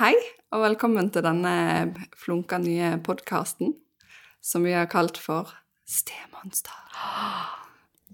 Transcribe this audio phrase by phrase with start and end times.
[0.00, 0.14] Hei,
[0.54, 1.52] og velkommen til denne
[2.18, 3.74] flunka nye podkasten
[4.44, 5.50] som vi har kalt for
[5.90, 6.72] Stemonster.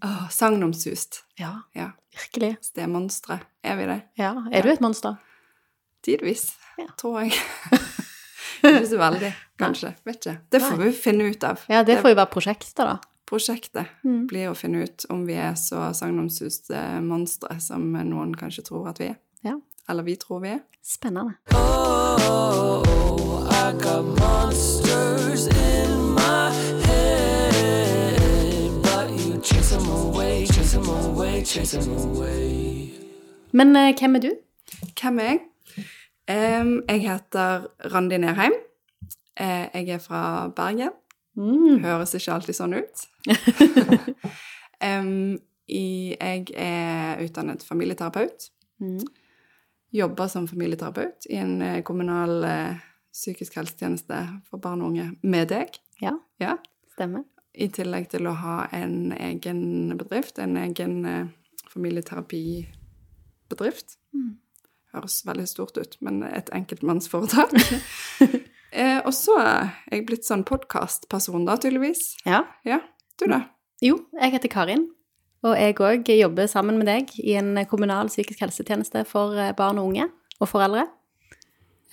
[0.05, 1.23] Oh, sagnomsust.
[1.41, 2.57] Ja, Ja, virkelig.
[2.63, 3.41] stemonstre.
[3.63, 4.01] Er vi det?
[4.19, 4.33] Ja.
[4.53, 5.17] Er du et monster?
[6.03, 6.87] Tidvis, Ja.
[6.99, 7.33] tror jeg.
[8.65, 9.95] ikke så veldig, kanskje.
[10.05, 10.39] Vet ikke.
[10.51, 11.61] Det får vi finne ut av.
[11.69, 12.99] Ja, det får jo være prosjektet, da.
[13.27, 14.27] Prosjektet Mm.
[14.29, 18.99] blir å finne ut om vi er så sagnomsuste monstre som noen kanskje tror at
[18.99, 19.17] vi er.
[19.43, 19.61] Ja.
[19.89, 20.59] Eller vi tror vi er.
[20.85, 21.33] Spennende.
[23.49, 26.51] I got monsters in my
[26.87, 28.19] head,
[28.83, 32.91] but you chase them away, chase them away, chase them away.
[33.53, 34.31] Men eh, hvem er du?
[35.01, 35.41] Hvem er jeg?
[36.29, 38.53] Um, jeg heter Randi Nerheim.
[39.41, 40.91] Uh, jeg er fra Bergen.
[41.37, 41.85] Mm.
[41.85, 43.07] Høres ikke alltid sånn ut.
[44.91, 45.37] um,
[45.69, 48.51] i, jeg er utdannet familieterapeut.
[48.83, 49.01] Mm.
[49.95, 52.75] Jobber som familieterapeut i en eh, kommunal eh,
[53.15, 54.19] psykisk helsetjeneste
[54.51, 55.69] for barn og unge med deg.
[56.03, 56.57] Ja, Ja.
[56.97, 57.23] stemmer.
[57.57, 61.27] I tillegg til å ha en egen bedrift, en egen eh,
[61.73, 63.97] familieterapibedrift.
[64.13, 64.35] Mm.
[64.93, 67.53] Høres veldig stort ut, men et enkeltmannsforetak.
[68.73, 72.15] eh, og så er jeg blitt sånn podkastperson, da, tydeligvis.
[72.27, 72.43] Ja.
[72.69, 72.79] Ja,
[73.21, 73.41] du da?
[73.85, 74.87] Jo, jeg heter Karin.
[75.47, 79.79] Og jeg òg jobber sammen med deg i en kommunal psykisk helsetjeneste for eh, barn
[79.79, 80.09] og unge
[80.41, 80.87] og foreldre.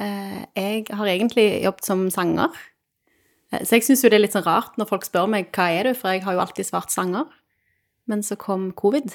[0.02, 2.50] Eh, Jeg har egentlig jobbet som sanger.
[3.52, 5.68] Eh, Så jeg syns jo det er litt sånn rart når folk spør meg hva
[5.70, 7.28] er du, for jeg har jo alltid svart sanger.
[8.08, 9.14] Men så kom covid,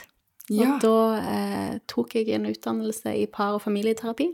[0.49, 0.75] Ja.
[0.77, 4.31] og da eh, tok jeg en utdannelse i par- og familieterapi.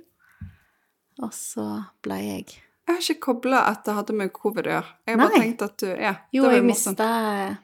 [1.23, 2.45] Og så ble jeg
[2.87, 4.91] Jeg har ikke kobla at det hadde med covid å gjøre.
[5.09, 6.15] Jeg har bare tenkt at du Ja.
[6.33, 7.59] Jo, det var jeg mista,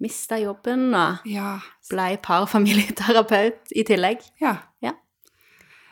[0.00, 1.58] mista jobben og Ja.
[1.90, 4.18] ble parfamilieterapeut i tillegg.
[4.40, 4.56] ja.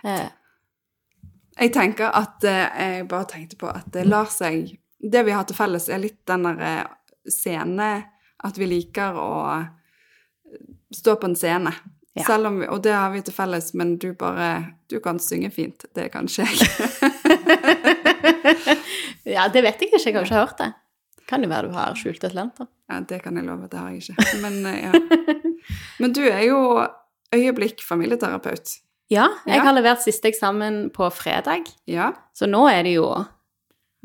[0.05, 0.29] Eh,
[1.61, 5.45] Jeg tenker at eh, Jeg bare tenkte på at det lar seg Det vi har
[5.45, 6.85] til felles, er litt den der eh,
[7.31, 8.05] scene
[8.43, 9.69] At vi liker å
[10.93, 11.71] stå på en scene.
[12.17, 12.25] Ja.
[12.27, 15.51] Selv om vi, og det har vi til felles, men du bare Du kan synge
[15.55, 15.85] fint.
[15.95, 16.59] Det kan ikke jeg.
[19.37, 20.01] ja, det vet jeg ikke.
[20.05, 20.73] Jeg har ikke hørt det.
[21.27, 22.67] Kan jo være du har skjulte da.
[22.91, 23.69] Ja, det kan jeg love.
[23.69, 24.41] Det har jeg ikke.
[24.43, 24.93] Men, eh, ja.
[26.01, 26.59] men du er jo
[27.35, 28.79] øyeblikk familieterapeut.
[29.11, 29.63] Ja, jeg Ja.
[29.63, 32.13] har levert siste eksamen på fredag, Ja.
[32.35, 33.25] så nå er det jo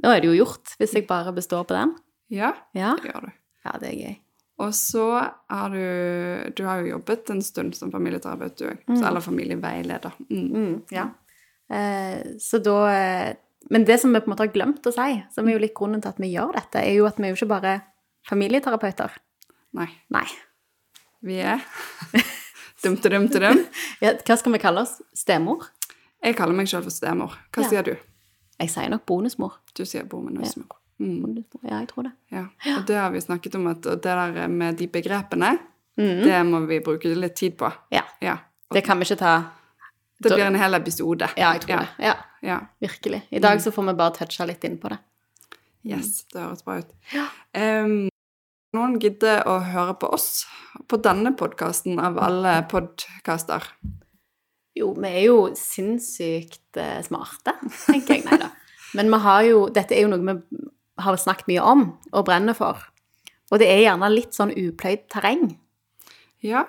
[0.04, 1.96] Nå er det jo gjort, hvis jeg bare består på den.
[2.30, 3.32] Ja, Ja, det gjør du.
[3.66, 4.18] ja det er gøy.
[4.60, 8.78] Og så har du Du har jo jobbet en stund som familieterapeut, du òg.
[8.88, 9.04] Mm.
[9.08, 10.12] Eller familieveileder.
[10.30, 10.52] Mm.
[10.54, 11.08] Mm, ja.
[11.70, 13.34] Eh, så da eh,
[13.70, 15.76] Men det som vi på en måte har glemt å si, som er jo litt
[15.76, 17.74] grunnen til at vi gjør dette, er jo at vi er jo ikke bare
[18.30, 19.16] familieterapeuter.
[19.78, 19.90] Nei.
[20.14, 20.28] Nei.
[21.28, 21.64] Vi er
[22.84, 23.28] dum til dum.
[24.04, 25.00] Ja, hva skal vi kalle oss?
[25.18, 25.68] Stemor?
[26.24, 27.36] Jeg kaller meg selv for stemor.
[27.54, 27.70] Hva Ja.
[27.70, 27.96] sier du?
[28.58, 29.60] Jeg sier nok bonusmor.
[29.78, 30.78] Du sier bonusmor.
[31.00, 31.22] Mm.
[31.22, 31.62] bonusmor.
[31.64, 32.14] Ja, jeg tror det.
[32.32, 32.46] Ja.
[32.78, 35.58] Og det har vi snakket om, at det der med de begrepene,
[35.98, 36.24] mm.
[36.24, 37.70] det må vi bruke litt tid på.
[37.94, 38.02] Ja.
[38.22, 38.38] Ja.
[38.74, 39.36] Det kan vi ikke ta
[40.20, 41.30] Det blir en hel episode.
[41.38, 41.86] Ja, jeg tror ja.
[42.00, 42.14] det.
[42.46, 43.24] Ja, virkelig.
[43.30, 45.00] I dag så får vi bare toucha litt inn på det.
[45.88, 46.90] Yes, det høres bra ut.
[47.14, 47.28] Ja.
[47.56, 48.10] Um,
[48.76, 50.46] noen gidder å høre på oss
[50.92, 53.66] på denne podkasten av alle podkaster.
[54.78, 57.56] Jo, vi er jo sinnssykt eh, smarte,
[57.88, 58.26] tenker jeg.
[58.28, 58.52] Nei da.
[58.98, 60.68] Men vi har jo Dette er jo noe vi
[61.02, 62.84] har snakket mye om og brenner for.
[63.52, 65.50] Og det er gjerne litt sånn upløyd terreng.
[66.46, 66.66] Ja.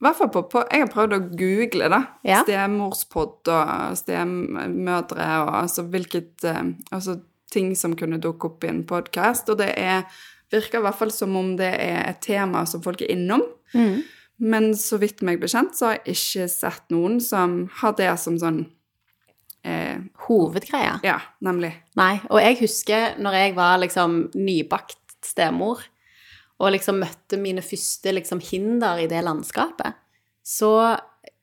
[0.00, 2.00] Hvert fall på, på Jeg har prøvd å google, da.
[2.24, 2.40] Ja.
[2.46, 7.18] Stemorspod og stemmødre og altså hvilket eh, Altså
[7.50, 9.50] ting som kunne dukke opp i en podkast.
[9.50, 10.06] Og det er
[10.50, 13.44] Virker i hvert fall som om det er et tema som folk er innom.
[14.42, 18.38] Men så vidt meg bekjent, så har jeg ikke sett noen som har det som
[18.40, 18.64] sånn
[19.62, 20.96] eh, Hovedgreia.
[21.06, 21.70] Ja, nemlig.
[22.00, 22.16] Nei.
[22.32, 25.84] Og jeg husker når jeg var liksom nybakt stemor,
[26.60, 29.96] og liksom møtte mine første liksom hinder i det landskapet,
[30.44, 30.70] så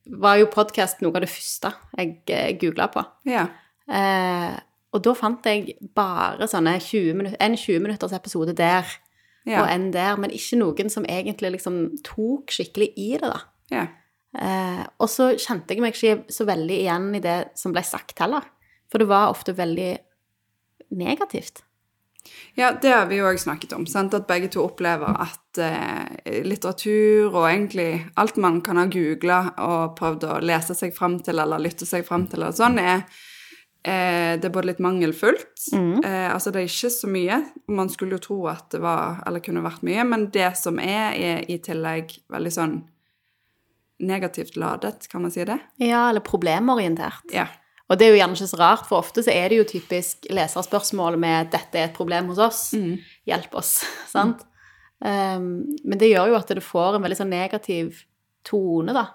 [0.08, 3.02] var jo podkast noe av det første jeg googla på.
[3.28, 3.48] Ja.
[3.90, 4.54] Eh,
[4.96, 8.86] og da fant jeg bare sånne 20 minutter, en 20 minutters episode der
[9.48, 9.62] Ja.
[9.64, 13.40] og en der, men ikke noen som egentlig liksom tok skikkelig i det, da.
[13.72, 13.86] ja.
[14.38, 18.20] Eh, og så kjente jeg meg ikke så veldig igjen i det som ble sagt
[18.20, 18.44] heller.
[18.92, 19.98] For det var ofte veldig
[20.92, 21.64] negativt.
[22.58, 23.86] Ja, det har vi jo òg snakket om.
[23.90, 24.16] Sant?
[24.18, 29.96] At begge to opplever at eh, litteratur og egentlig alt man kan ha googla og
[30.00, 33.04] prøvd å lese seg fram til eller lytte seg fram til, og sånn, er
[33.84, 37.40] eh, det er både litt mangelfullt eh, Altså, det er ikke så mye.
[37.70, 41.14] Man skulle jo tro at det var, eller kunne vært mye, men det som er,
[41.14, 42.78] er i tillegg veldig sånn
[43.98, 45.58] negativt ladet, kan man si det?
[45.82, 47.32] Ja, eller problemorientert.
[47.34, 47.48] Ja.
[47.88, 50.28] Og det er jo gjerne ikke så rart, for ofte så er det jo typisk
[50.30, 52.98] leserspørsmål med 'dette er et problem hos oss', Mm.
[53.26, 53.86] hjelp oss,
[54.16, 54.44] sant?
[55.00, 58.04] Um, men det gjør jo at det får en veldig sånn negativ
[58.44, 59.08] tone, da.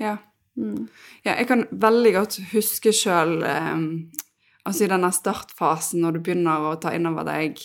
[0.00, 0.16] Ja.
[0.56, 1.34] ja.
[1.36, 3.42] Jeg kan veldig godt huske sjøl
[4.66, 7.60] altså i denne startfasen når du begynner å ta innover deg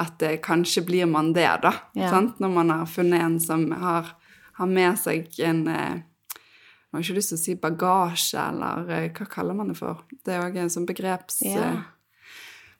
[0.00, 1.74] at eh, kanskje blir man det, da.
[1.98, 2.08] Ja.
[2.08, 2.38] Sant?
[2.40, 4.14] Når man har funnet en som har,
[4.56, 5.98] har med seg en eh,
[6.92, 10.02] Jeg har ikke lyst til å si bagasje, eller eh, hva kaller man det for?
[10.12, 11.38] Det er òg en sånn begreps...
[11.48, 11.78] Eh,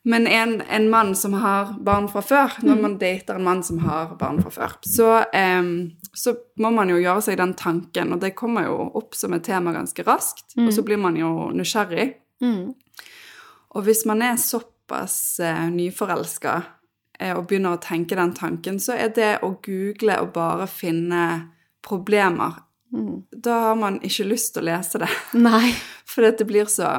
[0.04, 3.78] men en, en mann som har barn fra før, når man dater en mann som
[3.84, 8.18] har barn fra før, så, um, så må man jo gjøre seg den tanken, og
[8.24, 12.08] det kommer jo opp som et tema ganske raskt, og så blir man jo nysgjerrig.
[12.42, 12.74] Mm.
[13.78, 18.98] Og hvis man er såpass uh, nyforelska uh, og begynner å tenke den tanken, så
[18.98, 21.22] er det å google og bare finne
[21.86, 22.58] problemer
[23.32, 25.08] Da har man ikke lyst til å lese det,
[25.40, 25.72] Nei.
[26.12, 26.90] for det blir så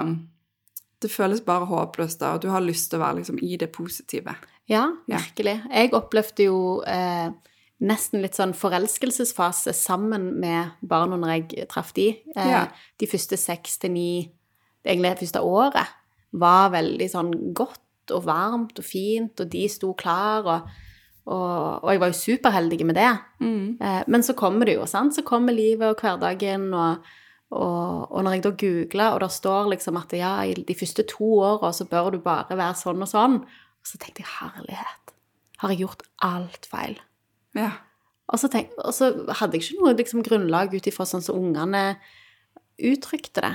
[1.03, 3.71] Det føles bare håpløst, da, og du har lyst til å være liksom i det
[3.75, 4.33] positive.
[4.71, 5.17] Ja, Ja.
[5.19, 5.57] virkelig.
[5.69, 7.29] Jeg opplevde jo eh,
[7.83, 12.07] nesten litt sånn forelskelsesfase sammen med barna når jeg traff de.
[12.35, 12.67] Eh, Ja.
[12.97, 14.31] De første seks til ni,
[14.85, 15.87] egentlig det første året,
[16.31, 17.79] var veldig sånn godt
[18.15, 20.69] og varmt og fint, og de sto klar, og,
[21.23, 23.11] og, og jeg var jo superheldig med det.
[23.79, 25.15] Eh, men så kommer det jo, sant?
[25.15, 27.05] Så kommer livet og hverdagen, og,
[27.53, 31.07] og, og når jeg da googler, og det står liksom at ja, i de første
[31.07, 35.15] to åra så bør du bare være sånn og sånn, og så tenkte jeg herlighet,
[35.63, 36.99] har jeg gjort alt feil?
[37.55, 37.71] Ja.
[38.31, 41.39] Og så, tenk, og så hadde jeg ikke noe liksom, grunnlag ut ifra sånn som
[41.39, 41.93] ungene
[42.81, 43.53] uttrykte det.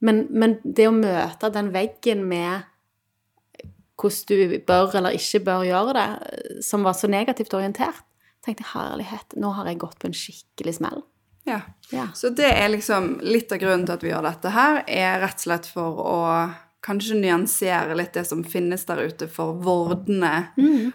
[0.00, 2.69] Men, men det å møte den veggen med
[4.00, 6.08] hvordan du bør eller ikke bør gjøre det,
[6.64, 8.02] som var så negativt orientert,
[8.44, 11.04] tenkte jeg herlighet, nå har jeg gått på en skikkelig smell.
[11.48, 11.60] ja.
[11.90, 12.06] Ja.
[12.14, 15.40] Så det er liksom litt av grunnen til at vi gjør dette her, er rett
[15.40, 16.18] og slett for å
[16.84, 20.30] kanskje nyansere litt det som finnes der ute for vordende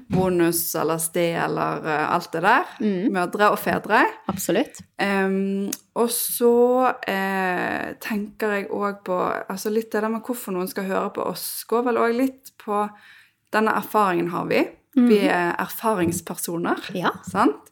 [0.09, 2.71] bonus eller sted eller eh, alt det der.
[3.13, 3.99] Mødre og fedre.
[4.31, 4.81] Absolutt.
[5.01, 6.53] Um, og så
[7.07, 9.17] eh, tenker jeg òg på
[9.51, 12.53] altså Litt det der med hvorfor noen skal høre på oss, går vel òg litt
[12.61, 12.85] på
[13.53, 14.63] Denne erfaringen har vi.
[14.95, 17.11] Vi er erfaringspersoner, Ja.
[17.29, 17.69] sant?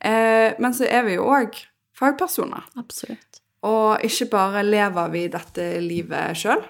[0.00, 1.54] Eh, men så er vi jo òg
[1.98, 2.64] fagpersoner.
[2.80, 3.40] Absolutt.
[3.68, 6.62] Og ikke bare lever vi dette livet sjøl.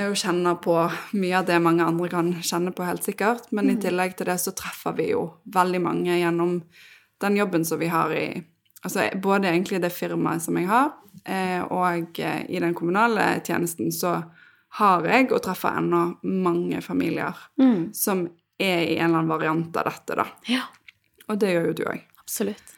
[0.00, 0.74] Og kjenner på
[1.20, 3.50] mye av det mange andre kan kjenne på, helt sikkert.
[3.52, 6.62] Men i tillegg til det så treffer vi jo veldig mange gjennom
[7.20, 8.42] den jobben som vi har i
[8.82, 10.88] Altså både egentlig det firmaet som jeg har,
[11.24, 14.16] eh, og eh, i den kommunale tjenesten så
[14.80, 17.38] har jeg og treffer ennå mange familier
[17.94, 18.24] som
[18.58, 20.24] er i en eller annen variant av dette, da.
[20.50, 20.64] Ja,
[21.28, 22.00] Og det gjør jo du òg.
[22.18, 22.74] absolutt.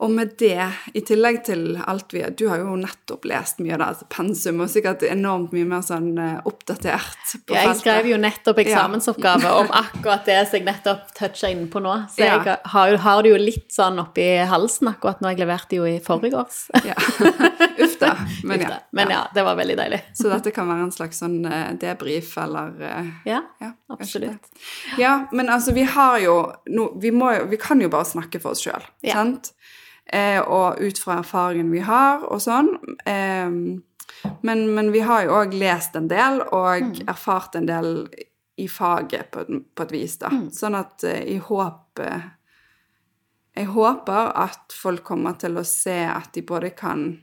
[0.00, 0.64] Og med det,
[0.96, 4.62] i tillegg til alt vi Du har jo nettopp lest mye av det, altså pensum,
[4.64, 8.64] og sikkert enormt mye mer sånn eh, oppdatert på Ja, jeg skrev jo nettopp Ja.
[8.64, 11.92] eksamensoppgave om akkurat det som jeg nettopp toucha inn på nå.
[12.14, 12.38] Så Ja.
[12.44, 15.34] jeg har, har det jo litt sånn oppi halsen akkurat nå.
[15.34, 16.62] Jeg leverte jo i forrige års.
[16.88, 16.96] Ja.
[17.84, 18.14] Uff da.
[18.48, 18.78] Men ja.
[18.96, 20.00] Men ja, det var veldig deilig.
[20.16, 24.48] Så dette kan være en slags sånn eh, debrief eller eh, Ja, ja, absolutt.
[24.98, 26.40] Ja, men altså, vi har jo
[26.72, 29.20] no, vi, må, vi kan jo bare snakke for oss sjøl, Ja.
[29.20, 29.52] sant?
[30.12, 32.72] Eh, og ut fra erfaringen vi har, og sånn.
[33.06, 33.50] Eh,
[34.42, 37.06] men, men vi har jo òg lest en del, og Mm.
[37.08, 38.08] erfart en del
[38.58, 40.28] i faget på, på et vis, da.
[40.28, 40.50] Mm.
[40.50, 42.20] Sånn at i håp eh,
[43.56, 47.18] Jeg håper at folk kommer til å se at de både kan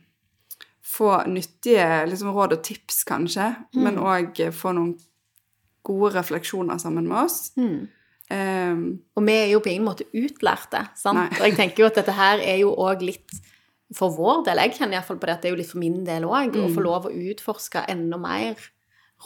[0.84, 3.84] få nyttige liksom, råd og tips, kanskje, Mm.
[3.84, 4.98] men òg få noen
[5.84, 7.52] gode refleksjoner sammen med oss.
[7.58, 7.88] Mm.
[8.30, 11.32] Um, Og vi er jo på ingen måte utlærte, sant?
[11.40, 13.38] Og jeg tenker jo at dette her er jo òg litt
[13.96, 14.58] for vår del.
[14.66, 16.68] Jeg kjenner iallfall på det at det er jo litt for min del òg, å
[16.76, 18.58] få lov å utforske enda mer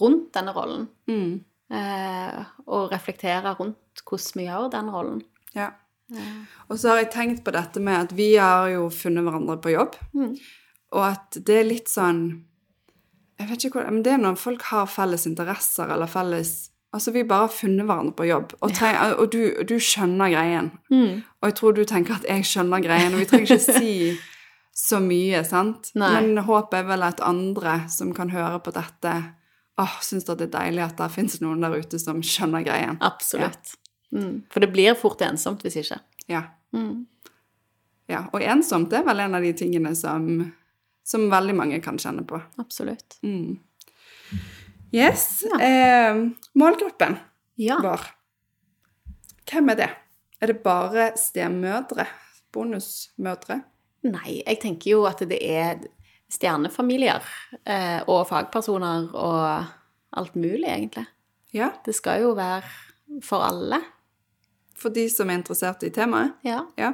[0.02, 0.88] rundt denne rollen.
[1.08, 1.40] mm,
[1.72, 5.22] Uh, og reflektere rundt hvordan vi gjør den rollen.
[5.56, 5.70] ja.
[6.68, 9.72] Og så har jeg tenkt på dette med at vi har jo funnet hverandre på
[9.72, 9.96] jobb,
[10.92, 12.44] og at det er litt sånn
[13.40, 17.14] Jeg vet ikke hvor Men det er når folk har felles interesser eller felles Altså,
[17.16, 20.72] vi bare har funnet hverandre på jobb, og, treng, og du, du skjønner greien.
[21.40, 23.94] Og jeg tror du tenker at jeg skjønner greien, og vi trenger ikke si
[24.76, 25.92] så mye, sant?
[26.00, 26.10] Nei.
[26.18, 29.14] Men håpet er vel at andre som kan høre på dette,
[29.82, 33.00] åh, syns det er deilig at det finnes noen der ute som skjønner greien.
[33.04, 33.76] Absolutt.
[34.12, 34.44] Mm.
[34.52, 36.00] For det blir fort ensomt hvis ikke.
[36.32, 36.44] Ja.
[36.76, 37.06] Mm.
[38.12, 38.26] ja.
[38.32, 40.28] Og ensomt er vel en av de tingene som,
[41.08, 42.40] som veldig mange kan kjenne på.
[42.62, 43.20] Absolutt.
[43.24, 43.60] Mm.
[44.94, 45.44] Yes.
[45.60, 46.16] Eh,
[46.60, 47.18] målgruppen
[47.62, 47.78] Ja.
[47.84, 48.02] vår.
[49.52, 49.90] Hvem er det?
[50.42, 52.06] Er det bare stemødre?
[52.52, 53.62] Bonusmødre?
[54.04, 55.84] Nei, jeg tenker jo at det er
[56.32, 57.22] stjernefamilier
[57.68, 59.66] eh, og fagpersoner og
[60.18, 61.06] alt mulig, egentlig.
[61.54, 62.64] Ja, Det skal jo være
[63.24, 63.82] for alle.
[64.76, 66.34] for de som er interessert i temaet.
[66.44, 66.64] Ja.
[66.78, 66.94] Ja.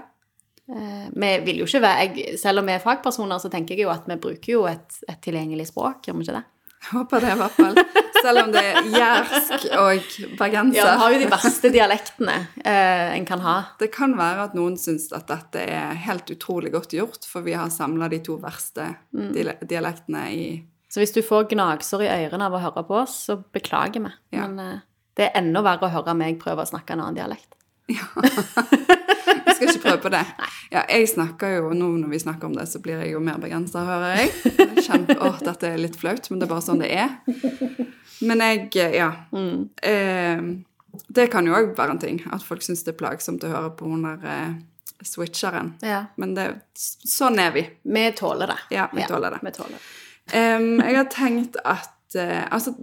[0.69, 3.83] Eh, vi vil jo ikke være jeg, Selv om vi er fagpersoner, så tenker jeg
[3.85, 6.43] jo at vi bruker jo et, et tilgjengelig språk, gjør vi ikke det?
[6.87, 7.79] Håper det, i hvert fall.
[8.21, 10.05] Selv om det er jærsk og
[10.39, 10.77] bergenser.
[10.79, 13.55] Ja, vi har jo de verste dialektene eh, en kan ha.
[13.81, 17.53] Det kan være at noen syns at dette er helt utrolig godt gjort, for vi
[17.59, 19.33] har samla de to verste Mm.
[19.67, 20.43] dialektene i
[20.89, 24.11] Så hvis du får gnagsår i ørene av å høre på oss, så beklager vi.
[24.37, 24.47] Ja.
[24.47, 24.79] Men eh,
[25.17, 27.53] det er enda verre å høre meg prøve å snakke en annen dialekt.
[27.87, 27.97] Vi
[29.57, 30.23] skal ikke prøve på det.
[30.67, 33.37] Ja, jeg snakker jo, Nå når vi snakker om det, så blir jeg jo mer
[33.39, 34.31] begrensa, hører jeg.
[34.77, 37.13] Jeg kjenner, åh, dette er litt flaut, men det er bare sånn det er.
[38.27, 39.11] Men jeg, ja
[39.85, 40.41] eh,
[41.13, 43.71] Det kan jo òg være en ting, at folk syns det er plagsomt å høre
[43.79, 44.57] på hun der eh,
[45.05, 45.75] switcheren.
[45.85, 46.07] Ja.
[46.17, 47.63] Men det, sånn er vi.
[47.83, 48.59] Vi tåler det.
[48.75, 49.43] Ja, vi tåler det.
[49.45, 49.83] Vi tåler det.
[50.35, 52.73] Em, jeg har tenkt at uh, Altså,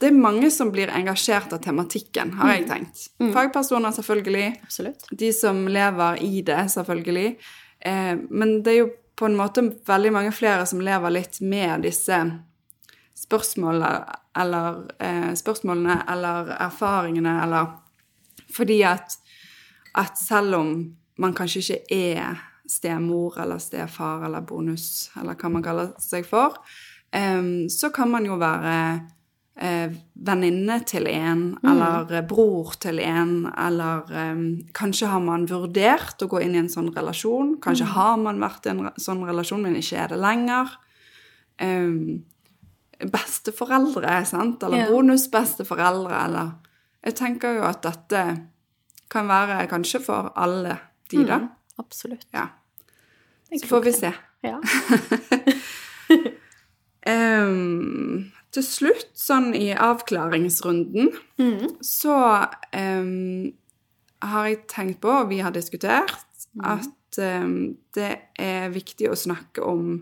[0.00, 3.04] det er mange som blir engasjert av tematikken, har jeg tenkt.
[3.34, 4.48] Fagpersoner, selvfølgelig.
[4.64, 5.06] Absolutt.
[5.10, 7.36] De som lever i det, selvfølgelig.
[7.84, 11.84] Eh, men det er jo på en måte veldig mange flere som lever litt med
[11.86, 12.18] disse
[13.24, 13.92] spørsmålene
[14.40, 17.66] eller, eh, spørsmålene eller erfaringene, eller
[18.54, 19.16] Fordi at,
[19.94, 22.36] at selv om man kanskje ikke er
[22.70, 26.54] stemor eller stefar eller bonus, eller hva man kaller seg for,
[27.10, 29.00] eh, så kan man jo være
[29.60, 34.42] eh, venninne til en, eller eh, bror til en, eller eh,
[34.76, 38.66] kanskje har man vurdert å gå inn i en sånn relasjon, kanskje har man vært
[38.66, 40.74] i en re- sånn relasjon, men ikke er det lenger.
[41.62, 41.92] Eh,
[43.10, 44.90] besteforeldre, sant, eller yeah.
[44.92, 46.52] bonusbesteforeldre, eller
[47.04, 48.20] Jeg tenker jo at dette
[49.12, 50.78] kan være kanskje for alle
[51.12, 51.36] de, da.
[51.78, 52.24] Absolutt.
[52.32, 52.46] Ja.
[53.52, 54.12] Så får vi se.
[54.42, 54.56] Ja.
[57.06, 61.10] Em, til slutt, sånn i avklaringsrunden,
[61.82, 62.18] så
[62.70, 63.50] um,
[64.24, 66.22] har jeg tenkt på, og vi har diskutert,
[66.62, 69.96] at um, det er viktig å snakke om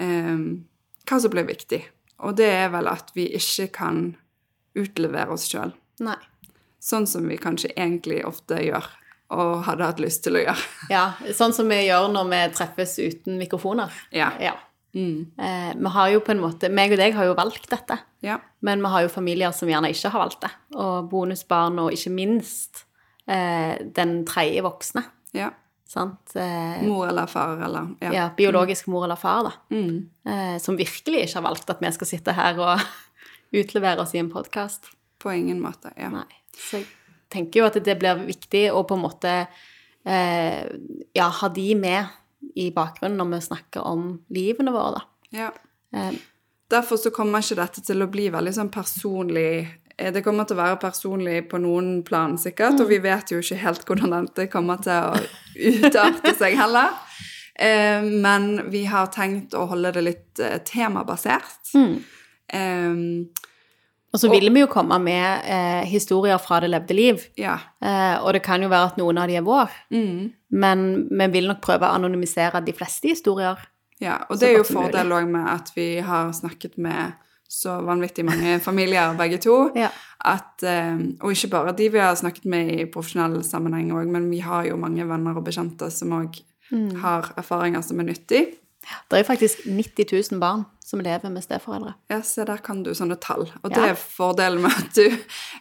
[0.00, 0.46] um,
[1.04, 1.82] hva som blir viktig.
[2.24, 4.00] Og det er vel at vi ikke kan
[4.78, 5.72] utlevere oss sjøl.
[6.80, 8.88] Sånn som vi kanskje egentlig ofte gjør,
[9.36, 10.66] og hadde hatt lyst til å gjøre.
[10.90, 11.04] Ja,
[11.36, 13.92] sånn som vi gjør når vi treffes uten mikrofoner.
[14.16, 14.32] Ja.
[14.42, 14.56] Ja.
[14.94, 15.26] Mm.
[15.38, 18.38] Eh, vi har jo på en måte meg og deg har jo valgt dette, Ja.
[18.60, 20.50] men vi har jo familier som gjerne ikke har valgt det.
[20.74, 22.84] Og bonusbarn, og ikke minst
[23.28, 25.04] eh, den tredje voksne.
[25.34, 25.50] ja.
[25.90, 26.36] Sant?
[26.38, 28.12] Eh, Mor eller far eller Ja.
[28.12, 29.50] ja, biologisk mor eller far, da.
[29.74, 30.08] Mm.
[30.24, 32.78] Eh, som virkelig ikke har valgt at vi skal sitte her og
[33.52, 34.86] utlevere oss i en podkast.
[35.18, 35.90] På ingen måte.
[35.98, 36.08] Ja.
[36.10, 36.28] Nei.
[36.54, 36.86] Så jeg
[37.28, 39.34] tenker jo at det blir viktig å på en måte
[40.06, 40.62] eh,
[41.14, 42.06] ja, ha de med
[42.54, 45.40] i bakgrunnen når vi snakker om livene våre, da.
[45.44, 45.50] ja.
[45.90, 46.18] Um,
[46.70, 49.66] Derfor så kommer ikke dette til å bli veldig sånn personlig
[49.96, 53.40] eh, Det kommer til å være personlig på noen plan, sikkert, og vi vet jo
[53.42, 55.18] ikke helt hvordan dette kommer til å
[55.58, 56.94] utarte seg heller.
[57.58, 61.74] Eh, men vi har tenkt å holde det litt eh, temabasert.
[62.54, 63.02] Eh,
[64.12, 67.20] og så vil vi jo komme med eh, historier fra det levde liv.
[67.38, 67.58] ja.
[67.82, 70.32] Eh, og det kan jo være at noen av de er vår, Mm.
[70.50, 73.56] men vi vil nok prøve å anonymisere de fleste historier.
[74.00, 77.12] Ja, og det er jo fordel òg med at vi har snakket med
[77.48, 79.70] så vanvittig mange familier, begge to.
[79.76, 79.88] Ja.
[80.24, 84.30] At, eh, og ikke bare de vi har snakket med i profesjonell sammenheng òg, men
[84.30, 86.40] vi har jo mange venner og bekjente som òg
[86.72, 87.00] Mm.
[87.02, 88.54] har erfaringer som er nyttig.
[89.10, 91.92] Det er faktisk 90 000 barn som lever med steforeldre.
[92.10, 93.44] Ja, se der kan du sånne tall.
[93.62, 93.90] Og det Ja.
[93.92, 95.06] er fordelen med at du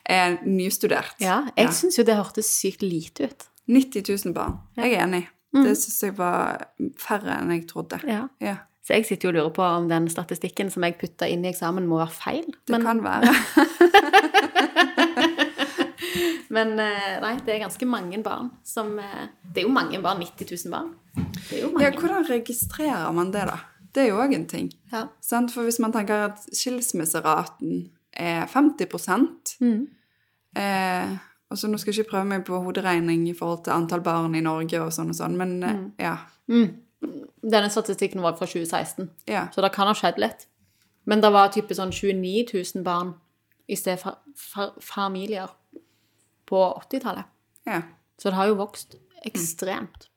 [0.10, 1.14] er nystudert.
[1.22, 3.46] Ja, jeg syns jo det hørtes sykt lite ut.
[3.70, 4.56] 90 000 barn.
[4.80, 5.28] Jeg er enig.
[5.54, 6.66] Det syns jeg var
[6.98, 8.00] færre enn jeg trodde.
[8.10, 8.24] Ja.
[8.42, 8.56] Ja,
[8.86, 11.50] Så jeg sitter jo og lurer på om den statistikken som jeg putta inn i
[11.52, 12.46] eksamen, må være feil.
[12.66, 13.30] det Men, kan være.
[16.56, 20.22] men eh, nei, det er ganske mange barn som eh, Det er jo mange barn.
[20.26, 20.90] 90 000 barn.
[21.50, 21.60] Det.
[21.62, 23.58] Ja, hvordan registrerer man det, da?
[23.96, 24.72] Det er jo òg en ting.
[24.92, 25.08] Ja.
[25.22, 25.52] Sant?
[25.52, 29.88] For hvis man tenker at skilsmisseraten er 50 Mm.
[30.56, 31.18] eh,
[31.52, 34.42] altså Nå skal jeg ikke prøve meg på hoderegning i forhold til antall barn i
[34.42, 35.92] Norge og sånn og sånn, men eh, Mm.
[36.00, 36.18] ja.
[37.42, 39.48] Denne statistikken var fra 2016, ja.
[39.56, 40.48] så det kan ha skjedd litt.
[41.06, 43.14] Men det var type sånn 29 000 barn
[43.70, 44.04] i stedet
[44.82, 45.48] familier
[46.46, 47.26] på 80-tallet.
[47.66, 47.82] ja.
[48.20, 50.10] Så det har jo vokst ekstremt.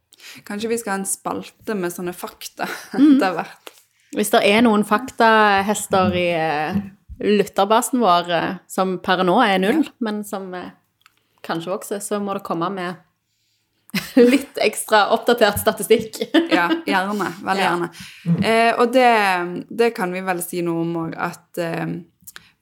[0.48, 3.16] Kanskje vi skal ha en spalte med sånne fakta Mm.
[3.16, 3.72] etter hvert.
[4.12, 6.82] Hvis det er noen faktahester i eh,
[7.22, 10.70] lytterbasen vår eh, som per nå er null, men som eh,
[11.42, 12.94] kanskje vokser, så må det komme med
[14.32, 16.20] litt ekstra oppdatert statistikk.
[16.52, 17.30] Ja, gjerne.
[17.44, 17.70] Veldig Ja.
[17.70, 17.88] gjerne.
[18.44, 19.08] Eh, og det,
[19.72, 21.86] det kan vi vel si noe om òg, at eh,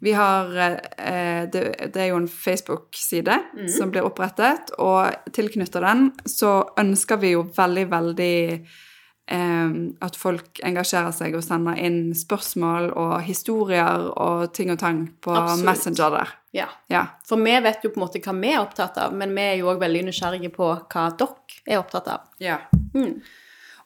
[0.00, 3.36] vi har eh, det, det er jo en Facebook-side
[3.68, 9.74] som blir opprettet, og tilknyttet den så ønsker vi jo veldig, veldig eh,
[10.06, 15.36] at folk engasjerer seg og sender inn spørsmål og historier og ting og tang på
[15.36, 15.66] Absolutt.
[15.68, 16.32] Messenger der.
[16.56, 16.70] Ja.
[16.90, 17.04] Ja.
[17.28, 19.60] For vi vet jo på en måte hva vi er opptatt av, men vi er
[19.60, 22.32] jo òg veldig nysgjerrige på hva dere er opptatt av.
[22.42, 22.56] Ja.
[22.96, 23.20] Mm.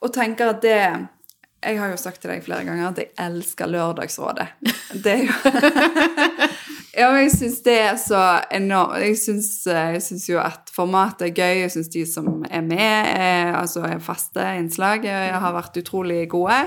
[0.05, 0.81] Og tenker at det
[1.65, 4.49] Jeg har jo sagt til deg flere ganger at jeg elsker Lørdagsrådet.
[5.05, 5.35] Det er jo
[6.95, 8.21] Ja, men jeg syns det er så
[8.55, 11.63] enormt Jeg syns, jo at formatet er gøy.
[11.65, 16.21] Jeg syns de som er med, er, altså er faste innslag, jeg har vært utrolig
[16.31, 16.61] gode.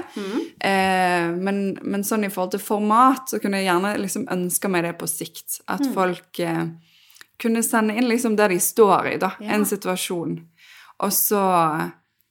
[0.60, 4.84] Eh, men, men sånn i forhold til format, så kunne jeg gjerne liksom ønske meg
[4.89, 5.62] det på sikt.
[5.72, 6.66] At folk eh,
[7.39, 9.32] kunne sende inn liksom der de står i, da.
[9.39, 9.56] Ja.
[9.56, 10.39] En situasjon.
[11.06, 11.42] Og så,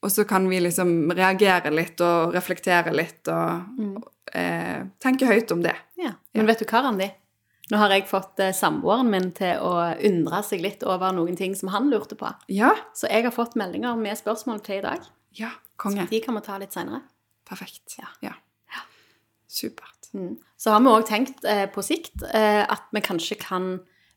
[0.04, 5.62] og så kan vi liksom reagere litt og reflektere litt og eh, tenke høyt om
[5.64, 5.74] det.
[6.00, 6.12] Ja.
[6.36, 7.08] Men vet du hva, Randi?
[7.72, 9.72] Nå har jeg fått eh, samboeren min til å
[10.06, 12.30] undre seg litt over noen ting som han lurte på.
[12.52, 12.74] Ja.
[12.94, 15.08] Så jeg har fått meldinger med spørsmål til i dag.
[15.36, 15.50] Ja,
[15.80, 16.06] konge.
[16.06, 17.02] Så De kan vi ta litt seinere.
[17.48, 17.98] Perfekt.
[17.98, 18.12] Ja.
[18.22, 18.36] Ja.
[19.50, 20.12] Supert.
[20.14, 20.36] Mm.
[20.56, 23.76] Så har vi òg tenkt eh, på sikt eh, at vi kanskje kan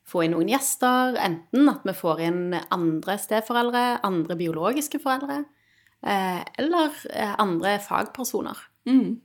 [0.10, 1.18] få inn noen gjester.
[1.22, 5.44] Enten at vi får inn andre steforeldre, andre biologiske foreldre,
[6.04, 8.58] eller eh, andre fagpersoner.
[8.88, 9.20] Mm.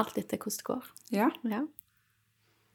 [0.00, 0.88] Alt etter hvordan det går.
[1.14, 1.28] Ja.
[1.50, 1.64] Ja.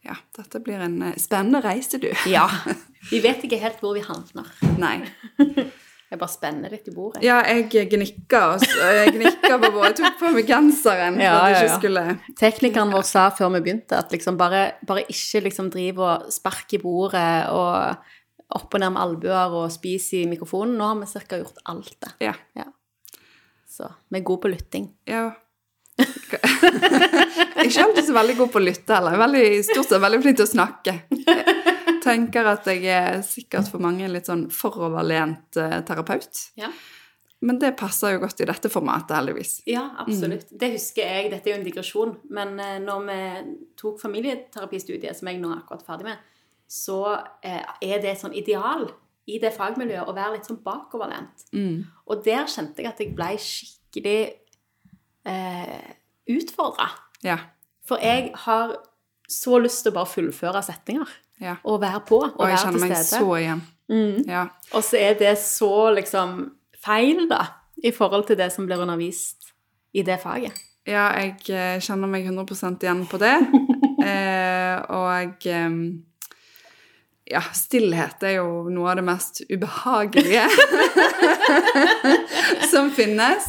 [0.05, 0.17] ja.
[0.38, 2.12] Dette blir en eh, spennende reise, du.
[2.29, 2.48] ja.
[3.12, 4.48] Vi vet ikke helt hvor vi havner.
[4.81, 4.98] Nei.
[6.05, 7.24] Jeg bare spenner litt i bordet.
[7.25, 9.88] Ja, jeg gnikka, jeg gnikka på bordet.
[9.89, 11.79] Jeg tok på meg genseren for Ja, at jeg ja, ikke ja.
[11.79, 16.29] skulle Teknikeren vår sa før vi begynte at liksom bare, bare ikke liksom drive og
[16.31, 20.77] spark i bordet og opp og ned med albuer og spise i mikrofonen.
[20.77, 22.13] Nå har vi cirka gjort alt det.
[22.29, 22.38] Ja.
[23.75, 24.94] Så vi er gode på lytting.
[25.10, 25.32] ja.
[27.65, 29.15] Ikke alltid så veldig god på å lytte heller.
[29.15, 30.96] Er veldig, stort sett veldig flink til å snakke.
[31.15, 36.41] Jeg tenker at jeg er sikkert for mange litt sånn foroverlent eh, terapeut.
[36.60, 36.69] Ja.
[37.45, 39.56] Men det passer jo godt i dette formatet, heldigvis.
[39.69, 40.52] Ja, absolutt.
[40.52, 41.32] Det husker jeg.
[41.34, 42.13] Dette er jo en digresjon.
[42.34, 43.17] Men eh, når vi
[43.82, 46.30] tok familieterapistudiet, som jeg nå er akkurat ferdig med,
[46.69, 46.99] så
[47.45, 48.88] eh, er det et sånn ideal
[49.25, 51.47] i det fagmiljøet og være litt sånn bakoverlent.
[51.55, 51.85] Mm.
[52.05, 54.19] Og der kjente jeg at jeg ble skikkelig
[55.25, 55.93] eh,
[56.35, 56.91] utfordra.
[57.25, 57.39] Ja.
[57.85, 58.75] For jeg har
[59.29, 61.09] så lyst til å bare fullføre setninger
[61.41, 61.55] ja.
[61.65, 63.65] og være på og, Og jeg være kjenner til meg så igjen.
[63.89, 64.21] Mm.
[64.29, 64.45] Ja.
[64.73, 66.38] Og så er det så liksom
[66.85, 67.41] feil, da,
[67.81, 69.49] i forhold til det som blir undervist
[69.95, 70.53] i det faget.
[70.85, 73.33] Ja, jeg eh, kjenner meg 100 igjen på det.
[74.05, 75.79] eh, og eh,
[77.25, 80.43] ja, stillhet er jo noe av det mest ubehagelige
[82.73, 83.47] som finnes.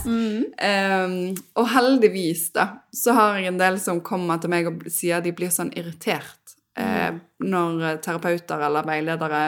[0.56, 1.16] Eh,
[1.60, 5.34] og heldigvis, da, så har jeg en del som kommer til meg og sier de
[5.36, 7.12] blir sånn irritert eh,
[7.44, 9.42] når terapeuter eller veiledere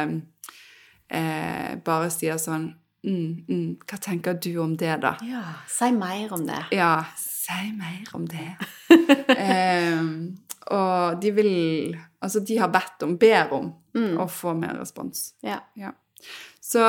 [1.08, 2.68] uh, bare sier sånn
[3.06, 5.14] mm, mm, Hva tenker du om det, da?
[5.24, 6.60] Ja, Si mer om det.
[6.76, 7.06] Ja,
[7.48, 8.50] si mer om det.
[9.38, 10.02] eh,
[10.68, 13.68] og de vil Altså, de har bedt om, ber om,
[14.18, 15.34] å få mer respons.
[15.46, 15.60] Ja.
[15.78, 15.92] Ja.
[16.60, 16.82] Så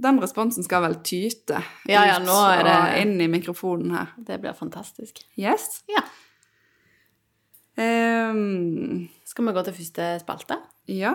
[0.00, 4.14] den responsen skal vel tyte Ja, ja, nå er det- og inn i mikrofonen her.
[4.16, 5.20] Det blir fantastisk.
[5.36, 5.82] Yes?
[5.92, 6.00] Ja.
[7.76, 10.58] Um, Skal vi gå til første spalte?
[10.88, 11.14] ja.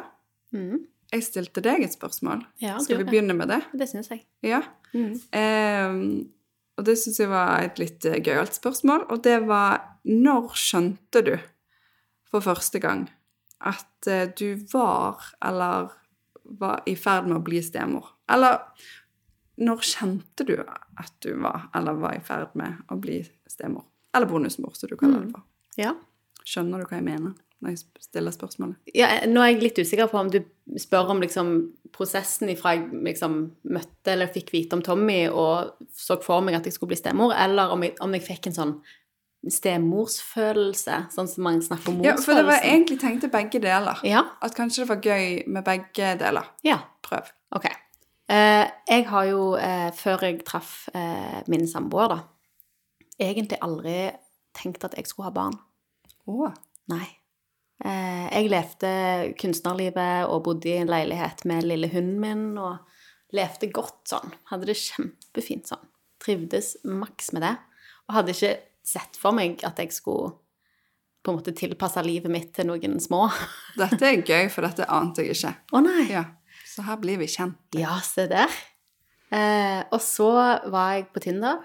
[0.53, 0.85] Mm.
[1.11, 2.41] Jeg stilte deg et spørsmål.
[2.61, 3.61] Ja, Skal vi begynne med det?
[3.79, 4.25] Det syns jeg.
[4.43, 4.59] Ja.
[4.93, 5.13] Mm.
[5.31, 6.29] Ehm,
[6.77, 9.07] og det syns jeg var et litt eh, gøyalt spørsmål.
[9.13, 11.33] Og det var når skjønte du
[12.29, 13.07] for første gang
[13.65, 15.89] at eh, du var eller
[16.57, 18.13] var i ferd med å bli stemor?
[18.31, 18.61] Eller
[19.57, 23.87] når kjente du at du var eller var i ferd med å bli stemor?
[24.15, 25.43] Eller bonusmor, som du kaller det for.
[25.77, 25.95] Ja.
[26.47, 28.77] Skjønner du hva jeg mener når jeg stiller spørsmålet?
[28.95, 29.09] ja.
[29.25, 30.41] Nå er jeg litt usikker på om du
[30.77, 31.55] spør om liksom
[31.95, 33.39] prosessen ifra jeg liksom
[33.73, 37.33] møtte eller fikk vite om Tommy og så for meg at jeg skulle bli stemor,
[37.33, 38.77] eller om jeg, om jeg fikk en sånn
[39.47, 43.99] stemorsfølelse, sånn som man snakker om Ja, for det var egentlig egentlig tenkte begge deler.
[44.03, 44.23] Ja.
[44.43, 46.53] At kanskje det var gøy med begge deler.
[46.63, 46.79] ja.
[47.07, 47.29] Prøv.
[47.55, 47.65] Ok.
[48.27, 52.17] Eh, jeg har jo, eh, før jeg traff eh, min samboer, da,
[53.19, 54.11] egentlig aldri
[54.53, 55.55] tenkt at jeg skulle ha barn.
[56.27, 56.51] Å.
[56.91, 57.07] Nei.
[57.85, 58.91] Eh, jeg levde
[59.37, 62.79] kunstnerlivet og bodde i en leilighet med lille hunden min og
[63.35, 64.33] levde godt sånn.
[64.49, 65.83] Hadde det kjempefint sånn.
[66.23, 67.53] Trivdes maks med det.
[68.07, 68.55] Og hadde ikke
[68.87, 70.33] sett for meg at jeg skulle
[71.25, 73.25] på en måte tilpasse livet mitt til noen små.
[73.81, 75.53] Dette er gøy, for dette ante jeg ikke.
[75.75, 76.05] Å nei!
[76.13, 76.23] Ja,
[76.65, 77.59] Så her blir vi kjent.
[77.75, 78.53] Ja, se der.
[79.27, 80.29] Eh, og så
[80.71, 81.59] var jeg på Tinder,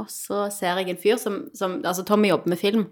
[0.00, 2.88] og så ser jeg en fyr som, som Altså, Tommy jobber med film,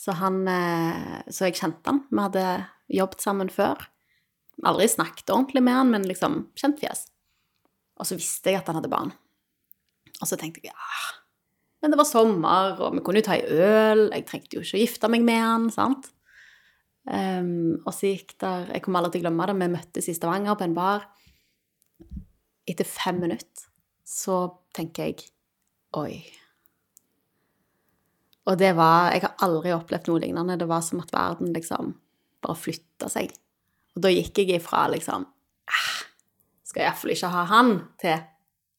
[0.00, 2.04] så han eh, Så jeg kjente han.
[2.08, 2.44] Vi hadde
[2.90, 3.82] jobbet sammen før.
[4.66, 7.06] Aldri snakket ordentlig med han, men liksom kjent fjes.
[8.00, 9.12] Og så visste jeg at han hadde barn.
[10.20, 11.10] Og så tenkte jeg ja,
[11.80, 14.08] men det var sommer, og vi kunne jo ta ei øl.
[14.12, 16.10] Jeg trengte jo ikke å gifte meg med han, sant?
[17.08, 19.56] Um, og så gikk der Jeg kommer aldri til å glemme det.
[19.56, 21.08] Vi møttes i Stavanger på en bar.
[22.68, 23.68] Etter fem minutter
[24.04, 24.42] så
[24.76, 25.30] tenker jeg
[25.96, 26.20] Oi.
[28.48, 30.58] Og det var Jeg har aldri opplevd noe lignende.
[30.58, 31.94] Det var som at verden liksom
[32.40, 33.32] bare flytta seg.
[33.96, 35.26] Og da gikk jeg ifra liksom
[35.70, 35.96] «Ah,
[36.64, 38.22] Skal iallfall ikke ha han, til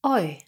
[0.07, 0.39] Oi.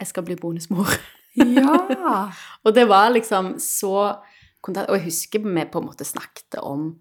[0.00, 0.88] Jeg skal bli bonusmor.
[1.36, 1.74] Ja.
[2.64, 4.16] Og det var liksom så
[4.64, 6.94] kontakt, Og jeg husker vi på en måte snakket om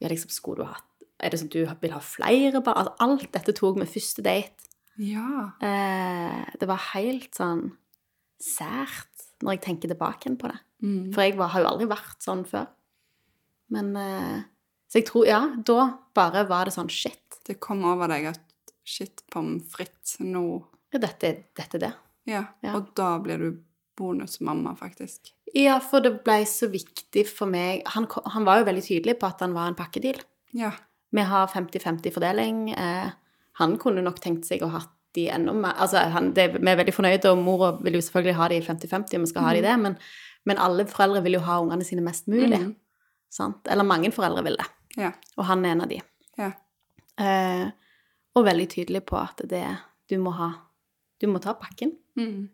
[0.00, 0.78] ja, liksom, skulle du ha
[1.20, 2.78] Er det sånn du vil ha flere barn?
[2.78, 4.68] Altså, alt dette tok med første date.
[5.02, 5.50] Ja.
[5.62, 7.64] Eh, det var helt sånn
[8.38, 9.07] sært
[9.42, 10.58] når jeg tenker tilbake på det.
[10.82, 11.12] Mm.
[11.14, 12.66] For jeg var, har jo aldri vært sånn før.
[13.74, 14.38] Men eh,
[14.88, 17.40] Så jeg tror Ja, da bare var det sånn Shit.
[17.46, 18.44] Det kom over deg at
[18.88, 20.42] shit, pommes frites, nå
[20.94, 21.92] Ja, dette, er det.
[22.24, 22.44] ja.
[22.64, 22.74] Ja.
[22.78, 23.58] Og da blir du
[23.98, 25.32] bonusmamma, faktisk.
[25.54, 29.26] Ja, for det ble så viktig for meg Han, han var jo veldig tydelig på
[29.28, 30.20] at han var en pakkedeal.
[30.56, 30.72] Ja.
[31.12, 32.70] Vi har 50-50 fordeling.
[32.72, 33.10] Eh,
[33.60, 34.80] han kunne nok tenkt seg å ha
[35.18, 38.38] de enda mer Altså, han, det, vi er veldig fornøyde, og mora vil jo selvfølgelig
[38.38, 39.96] ha de 50-50, og vi skal ha de det, men,
[40.48, 42.60] men alle foreldre vil jo ha ungene sine mest mulig.
[42.62, 42.74] Mm.
[43.32, 43.66] Sant?
[43.68, 44.68] Eller mange foreldre vil det.
[44.98, 45.12] Ja.
[45.36, 46.00] Og han er en av de.
[46.40, 46.52] Ja.
[47.18, 47.66] Eh,
[48.38, 49.64] og veldig tydelig på at det
[50.08, 50.52] Du må ha
[51.18, 51.96] Du må ta pakken.
[52.18, 52.48] Mm.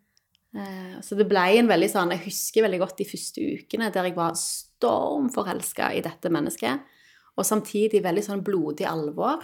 [0.56, 4.08] Eh, så det ble en veldig sånn Jeg husker veldig godt de første ukene der
[4.08, 6.80] jeg var stormforelska i dette mennesket,
[7.34, 9.42] og samtidig veldig sånn blodig alvor.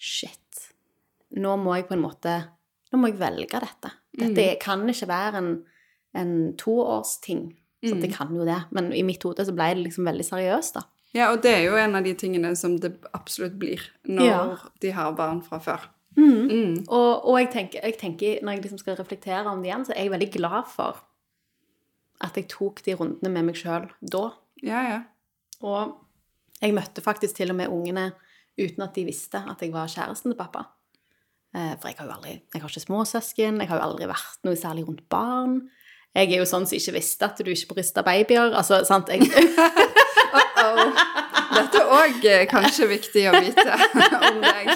[0.00, 0.70] Shit.
[1.36, 2.34] Nå må jeg på en måte
[2.92, 3.90] Nå må jeg velge dette.
[4.16, 5.48] Dette kan ikke være en,
[6.16, 7.48] en toårsting.
[7.86, 10.74] Så det kan jo det, men i mitt hode så ble det liksom veldig seriøst,
[10.78, 10.82] da.
[11.14, 14.56] ja, og det er jo en av de tingene som det absolutt blir når Ja.
[14.82, 15.84] de har barn fra før.
[16.16, 16.48] Mm.
[16.48, 16.74] Mm.
[16.88, 19.92] Og, og jeg, tenker, jeg tenker, når jeg liksom skal reflektere om det igjen, så
[19.94, 21.02] er jeg veldig glad for
[22.24, 24.24] at jeg tok de rundene med meg sjøl da.
[24.64, 25.00] Ja, ja.
[25.62, 25.92] Og
[26.62, 28.10] jeg møtte faktisk til og med ungene
[28.58, 30.64] uten at de visste at jeg var kjæresten til pappa.
[31.54, 34.38] Eh, For jeg har jo aldri, jeg har ikke småsøsken, jeg har jo aldri vært
[34.44, 35.60] noe særlig rundt barn.
[36.16, 38.54] Jeg er jo sånn som ikke visste at du ikke brysta babyer.
[38.56, 39.08] Altså, sant?
[39.12, 39.20] Jeg,
[40.56, 40.88] Oh.
[41.54, 43.74] Dette er òg kanskje viktig å vite
[44.28, 44.70] om deg.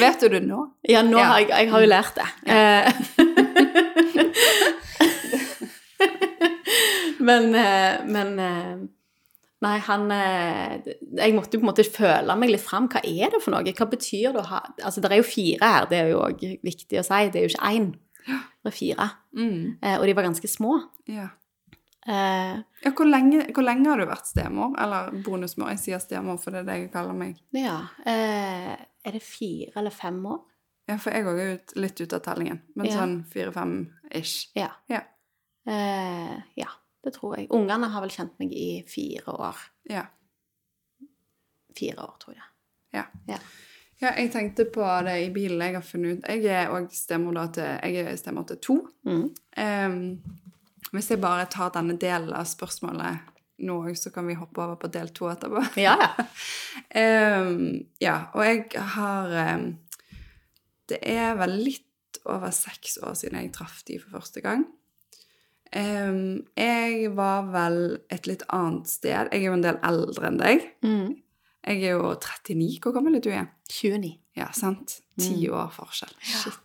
[0.00, 0.62] Vet du det nå?
[0.88, 1.24] ja, nå Ja.
[1.32, 2.26] har jeg, jeg har jo lært det.
[2.46, 2.92] Ja.
[7.28, 8.76] men, eh, men eh,
[9.64, 10.82] Nei, han eh,
[11.16, 12.88] Jeg måtte jo på en måte føle meg litt fram.
[12.92, 13.62] Hva er det for noe?
[13.72, 16.44] Hva betyr det å ha Altså, det er jo fire her, det er jo òg
[16.66, 17.22] viktig å si.
[17.32, 17.86] Det er jo ikke én.
[18.26, 19.06] Det er fire.
[19.38, 19.78] Mm.
[19.80, 20.74] Eh, Og de var ganske små.
[21.08, 21.28] Ja.
[22.06, 24.76] Eh, ja hvor, lenge, hvor lenge har du vært stemor?
[24.78, 25.72] Eller bonusmor?
[25.72, 27.40] Jeg sier stemor, for det er det jeg kaller meg.
[27.56, 27.78] Ja.
[28.06, 28.74] Eh,
[29.06, 30.42] er det fire eller fem år?
[30.86, 32.60] Ja, for jeg òg er ut, litt ute av tellingen.
[32.76, 33.00] Men Ja.
[33.00, 34.50] sånn fire-fem-ish.
[34.54, 34.68] Ja.
[34.92, 35.00] Ja.
[35.66, 36.68] Eh, ja,
[37.06, 37.48] det tror jeg.
[37.54, 39.62] Ungene har vel kjent meg i fire år.
[39.90, 40.02] Ja.
[41.76, 42.48] Fire år, tror jeg.
[42.96, 43.04] Ja.
[43.28, 43.38] Ja.
[44.00, 46.28] ja, jeg tenkte på det i bilen jeg har funnet ut.
[46.32, 48.76] Jeg er òg stemor da til Jeg er stemor til to.
[49.06, 49.24] Mm.
[49.62, 49.96] Um,
[50.92, 53.32] hvis jeg bare tar denne delen av spørsmålet
[53.66, 55.62] nå òg, så kan vi hoppe over på del to etterpå.
[55.80, 56.26] Ja, ja.
[57.46, 59.68] um, ja, og jeg har um,
[60.86, 64.66] Det er vel litt over seks år siden jeg traff de for første gang.
[65.74, 67.80] Ehm, jeg var vel
[68.12, 69.32] et litt annet sted.
[69.32, 70.68] Jeg er jo en del eldre enn deg.
[70.86, 71.16] Mm.
[71.66, 72.78] Jeg er jo 39.
[72.82, 73.50] Hvor gammel er du igjen?
[73.72, 74.12] 29.
[74.38, 75.00] Ja, sant?
[75.18, 76.14] Ti år forskjell.
[76.22, 76.62] Shit.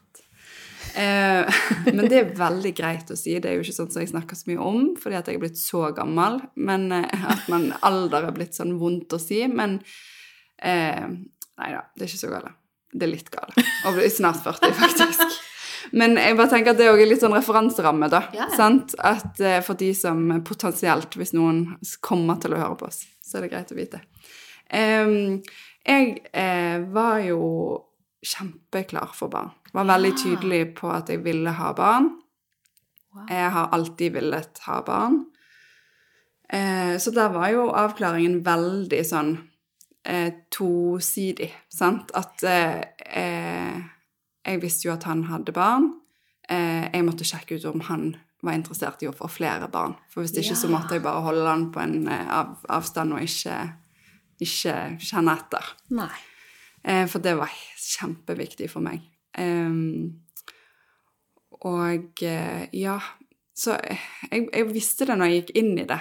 [0.92, 1.48] Uh,
[1.96, 3.38] men det er veldig greit å si.
[3.40, 5.44] Det er jo ikke sånn som jeg snakker så mye om, fordi at jeg er
[5.44, 6.42] blitt så gammel.
[6.60, 9.44] Men uh, at man alder er blitt sånn vondt å si.
[9.50, 11.06] Men uh,
[11.62, 12.58] Nei da, det er ikke så galt.
[12.92, 13.58] Det er litt galt.
[13.88, 15.42] Og snart 40, faktisk.
[15.92, 18.22] Men jeg bare tenker at det er også litt sånn referanseramme, da.
[18.38, 18.48] Ja.
[18.56, 18.96] Sant?
[18.98, 21.64] At eh, for de som potensielt, hvis noen
[22.06, 24.02] kommer til å høre på oss, så er det greit å vite.
[24.72, 25.42] Um,
[25.84, 27.42] jeg eh, var jo
[28.22, 29.52] kjempeklar for barn.
[29.74, 32.12] Var veldig tydelig på at jeg ville ha barn.
[33.12, 33.26] Wow.
[33.30, 35.24] Jeg har alltid villet ha barn.
[36.52, 39.34] Eh, så der var jo avklaringen veldig sånn
[40.04, 42.12] eh, tosidig, sant?
[42.18, 43.82] At eh, eh,
[44.46, 45.92] jeg visste jo at han hadde barn.
[46.50, 48.10] Eh, jeg måtte sjekke ut om han
[48.42, 49.94] var interessert i å få flere barn.
[50.10, 53.24] For hvis ikke så måtte jeg bare holde han på en eh, av, avstand og
[53.26, 53.60] ikke,
[54.42, 55.72] ikke kjenne etter.
[55.94, 56.12] Nei.
[56.82, 59.06] Eh, for det var kjempeviktig for meg.
[61.62, 62.22] Og
[62.76, 62.96] ja
[63.56, 66.00] Så jeg, jeg visste det når jeg gikk inn i det,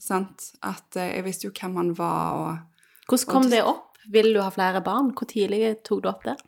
[0.00, 0.46] sant?
[0.64, 3.98] At jeg visste jo hvem han var, og Hvordan kom det opp?
[4.08, 5.10] Vil du ha flere barn?
[5.12, 6.38] Hvor tidlig tok du opp det?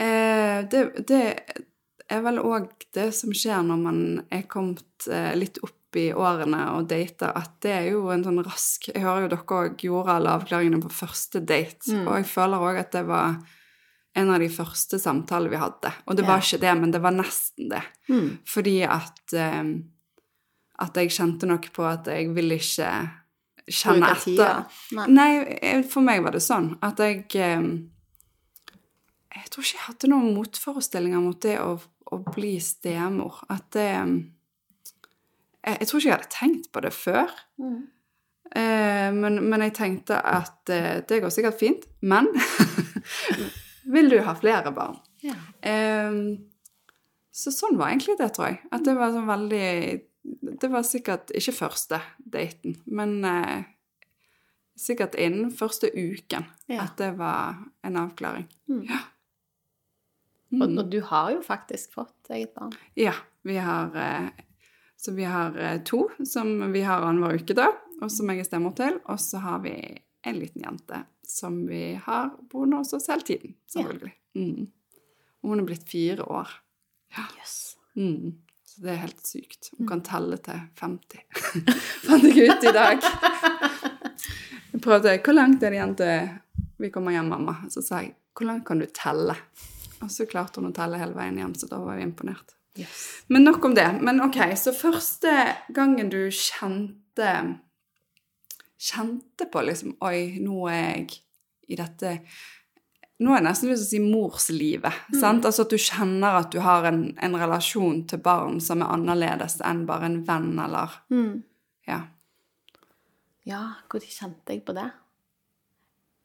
[0.00, 1.22] Eh, det, det
[2.10, 3.98] er vel òg det som skjer når man
[4.34, 8.40] er kommet eh, litt opp i årene og dater, at det er jo en sånn
[8.42, 12.08] rask Jeg hører jo dere òg gjorde alle avklaringene på første date, Mm.
[12.08, 13.36] og jeg føler òg at det var
[14.16, 15.90] en av de første samtalene vi hadde.
[16.06, 16.30] Og det yeah.
[16.30, 17.82] var ikke det, men det var nesten det.
[18.08, 18.38] Mm.
[18.46, 19.64] Fordi at eh,
[20.78, 22.88] At jeg kjente nok på at jeg ville ikke
[23.70, 24.64] kjenne etter.
[24.98, 25.06] Nei.
[25.06, 27.62] Nei, eh, for meg var det sånn at jeg eh,
[29.34, 31.74] Jeg tror ikke jeg hadde noen motforestillinger mot det å,
[32.12, 33.40] å bli stemor.
[33.50, 33.88] At det
[35.64, 37.34] jeg, jeg tror ikke jeg hadde tenkt på det før.
[37.60, 37.76] Mm.
[38.54, 41.86] Eh, men, men jeg tenkte at eh, det går sikkert fint.
[42.04, 42.28] Men
[43.94, 44.98] vil du ha flere barn?
[45.24, 45.36] Ja.
[45.64, 46.18] Eh,
[47.34, 48.60] så sånn var egentlig det, tror jeg.
[48.70, 49.70] At det var sånn veldig
[50.60, 53.64] Det var sikkert ikke første daten, men eh,
[54.78, 56.84] sikkert innen første uken Ja.
[56.86, 58.46] at det var en avklaring.
[58.70, 58.84] Mm.
[58.88, 59.02] Ja.
[60.60, 60.78] Og, Mm.
[60.78, 62.72] og du har jo faktisk fått eget barn.
[62.94, 64.28] Ja, vi har eh,
[64.96, 67.66] Så vi har eh, to som vi har annenhver uke, da,
[68.00, 69.00] og som jeg er stemmer til.
[69.06, 69.74] Og så har vi
[70.24, 74.12] en liten jente som vi har boende hos oss hele tiden, selvfølgelig.
[74.34, 74.70] Mm.
[75.42, 76.48] Og hun er blitt fire år.
[77.18, 77.76] Yes.
[77.96, 78.38] Mm.
[78.64, 79.70] Så det er helt sykt.
[79.78, 81.20] Hun kan telle til 50.
[82.06, 83.04] Fant jeg ut i dag.
[84.72, 86.28] Jeg prøvde 'Hvor langt er det igjen til
[86.78, 89.36] vi kommer hjem, mamma?' Så sa jeg 'Hvor langt kan du telle?'
[90.04, 92.54] Og så klarte hun å telle hele veien hjem, så da var vi imponert.
[92.76, 93.22] yes.
[93.28, 93.86] Men nok om det.
[94.04, 95.32] Men ok, så første
[95.74, 97.60] gangen du kjente
[98.84, 101.20] Kjente på liksom Oi, nå er jeg
[101.72, 102.10] i dette
[103.22, 104.96] Nå er jeg nesten lyst til å si morslivet.
[105.20, 105.46] sant?
[105.46, 109.60] Altså at du kjenner at du har en, en relasjon til barn som er annerledes
[109.64, 111.44] enn bare en venn, eller Mm.
[111.86, 112.00] Ja.
[113.46, 114.88] Ja, når kjente jeg på det?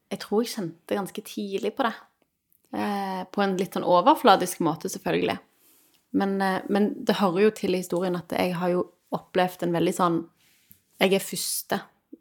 [0.10, 1.94] Jeg tror jeg kjente ganske tidlig på det.
[2.74, 5.38] Eh, på en litt sånn overfladisk måte, selvfølgelig.
[6.14, 9.74] Men, eh, men det hører jo til i historien at jeg har jo opplevd en
[9.74, 10.20] veldig sånn
[11.02, 11.78] Jeg er første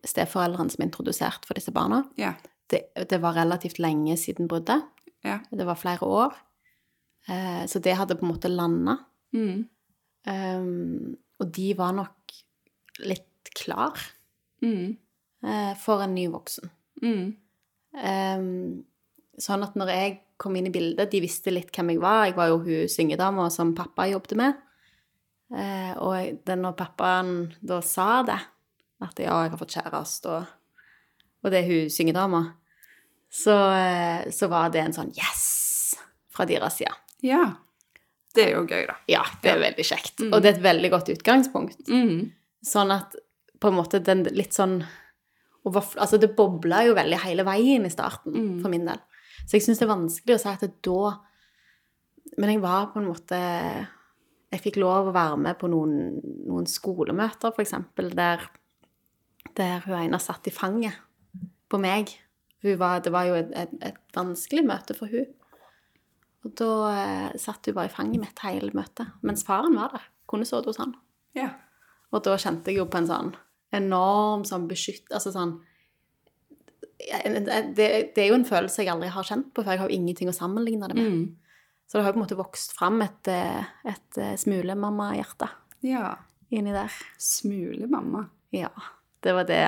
[0.06, 2.04] steforelderen som er introdusert for disse barna.
[2.16, 2.34] Ja.
[2.70, 4.84] Det, det var relativt lenge siden bruddet.
[5.24, 5.40] Ja.
[5.50, 6.36] Det var flere år.
[7.26, 8.94] Eh, så det hadde på en måte landa.
[9.34, 9.64] Mm.
[10.28, 12.32] Um, og de var nok
[13.00, 13.98] litt klar
[14.62, 14.96] Mm.
[15.42, 16.70] eh, for en ny voksen.
[17.02, 17.36] Mm.
[17.94, 18.84] Um,
[19.38, 22.24] sånn at når jeg kom inn i bildet, de visste litt hvem jeg var.
[22.28, 24.58] Jeg var jo hun syngedama som pappa jobbet med.
[25.50, 27.32] Eh, og den, når pappaen
[27.64, 28.38] da sa det,
[29.02, 30.82] at ja, jeg har fått kjæreste, og,
[31.44, 32.42] og det er hun syngedama,
[33.28, 35.96] så, eh, så var det en sånn yes
[36.32, 36.94] fra deres side.
[37.26, 37.42] Ja.
[38.34, 38.94] Det er jo gøy, da.
[39.10, 40.20] Ja, det er veldig kjekt.
[40.28, 41.80] Og det er et veldig godt utgangspunkt.
[41.90, 42.28] Mm.
[42.62, 43.16] Sånn at
[43.58, 44.80] på en måte den litt sånn
[45.68, 48.60] Altså det bobla jo veldig hele veien i starten, Mm.
[48.62, 49.00] for min del.
[49.48, 51.14] Så jeg syns det er vanskelig å si at det da
[52.36, 53.38] Men jeg var på en måte
[54.52, 58.44] Jeg fikk lov å være med på noen, noen skolemøter, eksempel, der,
[59.56, 60.96] der hun ene satt i fanget
[61.68, 62.14] på meg.
[62.64, 65.26] Var, det var jo et, et, et vanskelig møte for hun.
[66.46, 70.08] Og da eh, satt hun bare i fanget mitt hele møtet, mens faren var der.
[70.32, 70.94] Kunne sittet hos han.
[71.36, 71.50] Ja.
[72.08, 73.34] Og da kjente jeg jo på en sånn
[73.74, 75.10] enorm sånn beskytt...
[75.12, 75.58] Altså sånn
[76.98, 79.98] det, det er jo en følelse jeg aldri har kjent på, for jeg har jo
[79.98, 81.12] ingenting å sammenligne det med.
[81.12, 81.58] Mm.
[81.88, 85.48] Så det har jo på en måte vokst fram et, eh, et smulemammahjerte smulemamma-hjerte
[85.88, 86.10] ja.
[86.52, 86.92] inni der.
[87.22, 88.26] Smulemamma.
[88.50, 88.72] Ja.
[89.20, 89.62] Det var det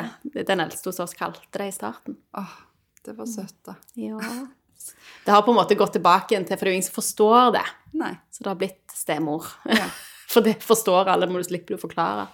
[0.47, 2.19] den eldste hos oss kalte det i starten.
[2.39, 2.59] Åh,
[3.05, 3.75] det var søtt, da.
[3.95, 4.21] Ja.
[5.25, 6.99] Det har på en måte gått tilbake igjen til, for det er jo ingen som
[6.99, 7.67] forstår det.
[8.01, 8.13] Nei.
[8.31, 9.49] Så det har blitt stemor.
[9.69, 9.89] Ja.
[10.31, 12.29] For det forstår alle, må du slippe å forklare.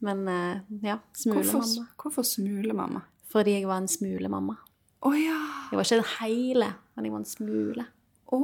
[0.00, 1.82] Men ja, ja, Hvorfor, smulemamma.
[2.00, 3.02] hvorfor smulemamma?
[3.32, 4.56] Fordi jeg var en smulemamma.
[5.06, 5.38] Oh, ja!
[5.70, 7.86] Jeg var ikke en hele, men jeg var en smule.
[8.34, 8.40] Å!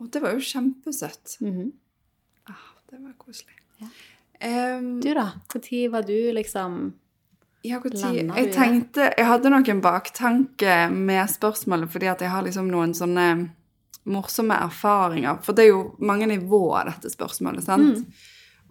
[0.00, 1.36] Og det var jo kjempesøtt.
[1.44, 1.70] Mhm.
[2.48, 3.56] Ah, det var koselig.
[3.80, 3.88] Ja.
[4.42, 5.28] Um, Du, da?
[5.54, 6.92] Når var du liksom
[7.62, 12.42] ja, i Jeg tenkte Jeg hadde nok en baktanke med spørsmålet, fordi at jeg har
[12.42, 13.50] liksom noen sånne
[14.10, 15.38] morsomme erfaringer.
[15.46, 18.02] For det er jo mange nivåer, dette spørsmålet, sant?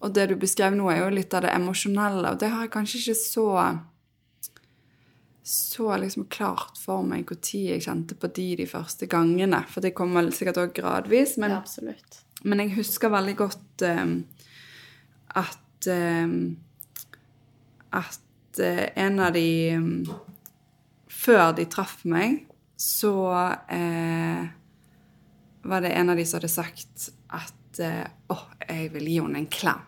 [0.01, 2.73] Og det du beskrev nå, er jo litt av det emosjonelle, og det har jeg
[2.73, 3.47] kanskje ikke så
[5.43, 9.63] så liksom klart for meg tid jeg kjente på de de første gangene.
[9.69, 11.37] For det kommer sikkert også gradvis.
[11.41, 14.17] Men, Ja, men jeg husker veldig godt eh,
[15.41, 16.35] at eh,
[17.91, 20.05] At uh, en av de um,
[21.11, 22.45] Før de traff meg,
[22.79, 23.11] så
[23.67, 24.43] uh,
[25.63, 29.19] var det en av de som hadde sagt at Å, uh, åh, jeg vil gi
[29.19, 29.83] henne en klem.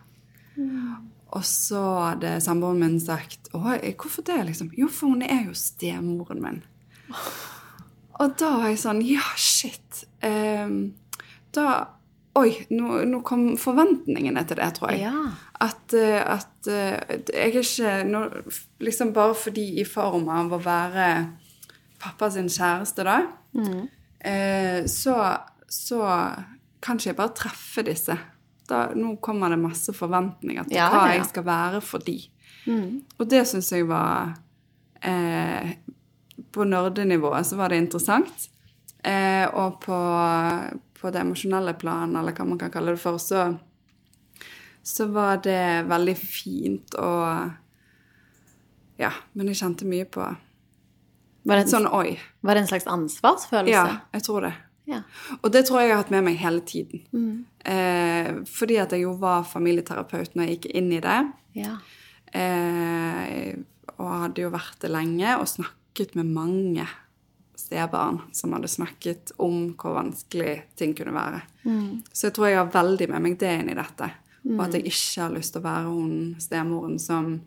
[1.34, 4.70] Og så hadde samboeren min sagt å, hvorfor det, liksom?
[4.78, 6.62] Jo, for hun er jo stemoren min.
[8.22, 10.04] Og da var jeg sånn Ja, shit.
[10.22, 10.94] Um,
[11.54, 11.66] da
[12.34, 15.04] Oi, nå, nå kom forventningene til det, tror jeg.
[15.04, 15.20] Ja.
[15.62, 18.22] At, eh, at eh, jeg er ikke nå,
[18.82, 21.06] Liksom bare fordi i form av å være
[22.02, 23.20] pappa sin kjæreste, da,
[24.18, 25.14] eh, så,
[25.70, 26.00] så
[26.82, 28.18] kan ikke jeg bare treffe disse.
[28.68, 32.16] Da, nå kommer det masse forventninger til Ja, hva jeg skal være for de.
[33.20, 34.30] Og det syns jeg var
[35.04, 35.74] eh,
[36.54, 38.46] På nerdenivået så var det interessant.
[39.04, 39.98] Eh, og på,
[40.96, 43.50] på det emosjonelle plan, eller hva man kan kalle det for, så,
[44.80, 47.52] så var det veldig fint og
[48.96, 52.14] Ja, men jeg kjente mye på Var det, en, Sånn oi.
[52.40, 53.74] var det en slags ansvarsfølelse?
[53.74, 54.54] Ja, jeg tror det.
[54.90, 55.00] Ja.
[55.40, 57.04] Og det tror jeg jeg har hatt med meg hele tiden.
[57.64, 61.20] Eh, fordi at jeg jo var familieterapeut når jeg gikk inn i det.
[61.56, 61.78] Ja.
[62.34, 63.54] Eh,
[63.94, 66.86] og hadde jo vært det lenge og snakket med mange
[67.64, 71.40] stebarn som hadde snakket om hvor vanskelig ting kunne være.
[72.12, 74.10] Så jeg tror jeg har veldig med meg det inn i dette.
[74.44, 77.38] Og at jeg ikke har lyst til å være hun stemoren som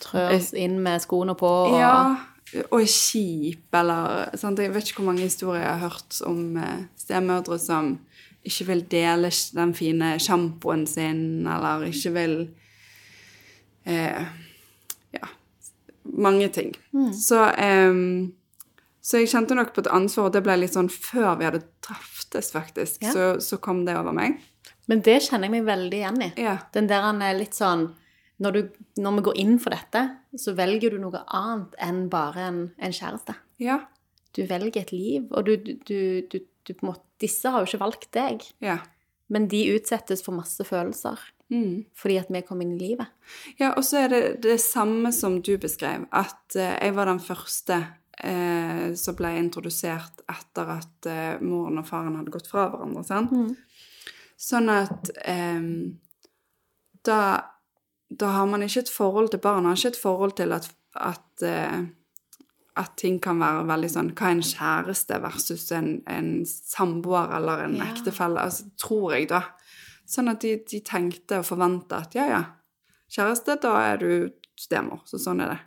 [0.00, 1.94] Trøs inn med skoene på og Ja,
[2.70, 4.58] og er kjip, eller sant?
[4.58, 7.92] Jeg vet ikke hvor mange historier jeg har hørt om eh, stemødre som
[8.46, 12.36] ikke vil dele den fine sjampoen sin, eller ikke vil
[13.86, 14.28] eh,
[15.14, 15.30] Ja,
[16.04, 16.74] mange ting.
[17.14, 17.94] Så, eh,
[19.00, 21.64] så jeg kjente nok på et ansvar, og det ble litt sånn før vi hadde
[21.84, 23.02] traftes, faktisk.
[23.04, 23.14] Ja.
[23.14, 24.40] Så, så kom det over meg.
[24.90, 26.30] Men det kjenner jeg meg veldig igjen i.
[26.40, 26.58] Ja.
[26.74, 27.92] Den der han er litt sånn
[28.40, 30.02] når, du, når vi går inn for dette,
[30.40, 33.34] så velger du noe annet enn bare en, en kjæreste.
[33.60, 33.80] Ja.
[34.36, 36.38] Du velger et liv, og du, du, du,
[36.70, 38.78] på en måte, Disse har jo ikke valgt deg, Ja.
[39.28, 41.18] men de utsettes for masse følelser
[41.50, 41.84] Mm.
[41.98, 43.08] fordi at vi kom inn i livet.
[43.58, 47.18] Ja, og så er det det samme som du beskrev, at eh, jeg var den
[47.18, 47.80] første
[48.22, 53.34] eh, som ble introdusert etter at eh, moren og faren hadde gått fra hverandre, sant?
[54.38, 55.66] Sånn at eh,
[57.04, 57.18] da,
[58.10, 60.68] da har man ikke et forhold til barna, ikke et forhold til at,
[60.98, 61.84] at, eh,
[62.76, 67.64] at ting kan være veldig sånn Hva er en kjæreste versus en, en samboer eller
[67.64, 67.84] en Ja.
[67.92, 68.40] ektefelle?
[68.42, 69.42] Altså, tror jeg, da.
[70.10, 72.42] Sånn at de, de tenkte og forventa at ja, ja,
[73.14, 75.04] kjæreste, da er du stemor.
[75.06, 75.60] Så sånn er det.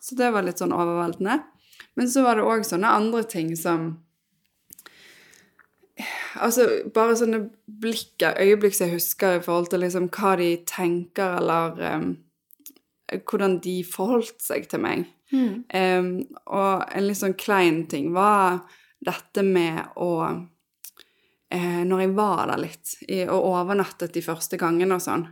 [0.00, 1.42] Så det var litt sånn overveldende.
[1.96, 3.98] Men så var det òg sånne andre ting som
[6.42, 11.36] Altså bare sånne blikk, øyeblikk som jeg husker i forhold til liksom hva de tenker,
[11.38, 12.08] eller um,
[13.30, 15.04] hvordan de forholdt seg til meg.
[15.74, 16.08] Em,
[16.46, 18.60] og en litt sånn klein ting var
[19.04, 20.10] dette med å
[21.50, 25.24] eh, Når jeg var der litt i, og overnattet de første gangene og sånn,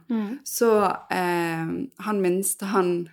[0.45, 0.71] så
[1.13, 1.71] eh,
[2.07, 3.09] Han minste, han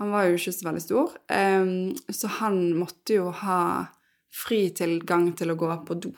[0.00, 3.86] Han var jo ikke så veldig stor, um, så han måtte jo ha
[4.28, 6.10] fri tilgang til å gå på do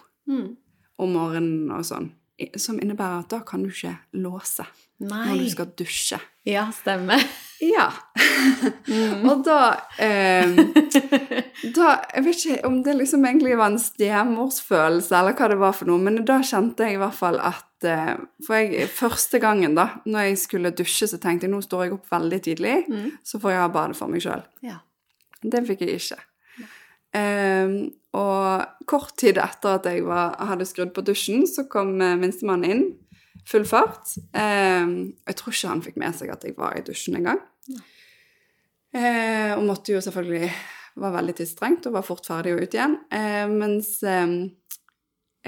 [0.98, 2.10] om morgenen og sånn.
[2.56, 4.62] Som innebærer at da kan du ikke låse
[5.02, 6.18] når du skal dusje.
[6.46, 7.22] Ja, stemmer.
[7.58, 7.88] Ja.
[9.26, 9.56] og da
[9.98, 10.46] eh,
[11.74, 15.74] Da Jeg vet ikke om det liksom egentlig var en stemorsfølelse, eller hva det var
[15.74, 18.14] for noe, men da kjente jeg i hvert fall at eh,
[18.46, 21.96] For jeg, første gangen, da, når jeg skulle dusje, så tenkte jeg nå står jeg
[21.98, 22.76] opp veldig tidlig,
[23.26, 24.46] så får jeg ha badet for meg sjøl.
[24.62, 24.78] Ja.
[25.42, 26.22] Det fikk jeg ikke.
[27.16, 27.76] Ehm,
[28.16, 32.64] og kort tid etter at jeg var, hadde skrudd på dusjen, så kom eh, minstemann
[32.68, 32.86] inn.
[33.48, 34.10] Full fart.
[34.36, 37.38] Um, jeg tror ikke han fikk med seg at jeg var i dusjen engang.
[38.92, 40.50] Uh, og måtte jo selvfølgelig
[40.98, 42.98] var veldig tidsstrengt og var fort ferdig og ut igjen.
[43.12, 44.34] Uh, mens um,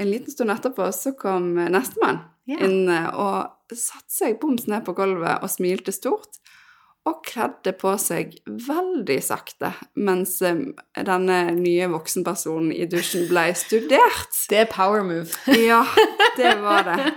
[0.01, 2.57] en liten stund etterpå så kom nestemann Ja.
[2.64, 6.40] inn eh, og satte seg boms ned på gulvet og smilte stort.
[7.11, 10.61] Og kledde på seg veldig sakte mens eh,
[11.07, 14.31] denne nye voksenpersonen i dusjen ble studert.
[14.53, 15.35] Det er power move.
[15.70, 15.83] Ja,
[16.38, 17.11] det var det.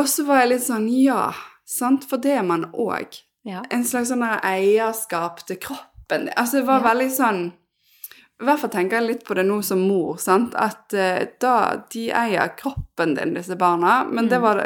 [0.00, 1.28] Og så var jeg litt sånn Ja,
[1.68, 3.20] sant, for det er man òg.
[3.48, 3.60] Ja.
[3.72, 6.30] En slags sånn eierskap til kroppen.
[6.36, 6.88] Altså, det var Ja.
[6.92, 7.40] veldig sånn
[8.40, 11.54] I hvert fall tenker jeg litt på det nå som mor, sant, at uh, da
[11.92, 14.62] De eier kroppen din, disse barna, men det var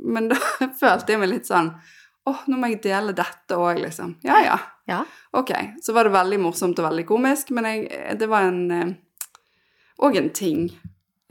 [0.00, 0.38] Men da
[0.80, 1.70] følte jeg meg litt sånn
[2.26, 4.14] Åh, nå må jeg dele dette òg, liksom.
[4.24, 4.58] Ja, ja.
[4.88, 5.02] Ja.
[5.36, 5.50] Ok.
[5.84, 7.88] Så var det veldig morsomt og veldig komisk, men jeg,
[8.20, 8.94] det var en
[10.02, 10.66] Òg en ting.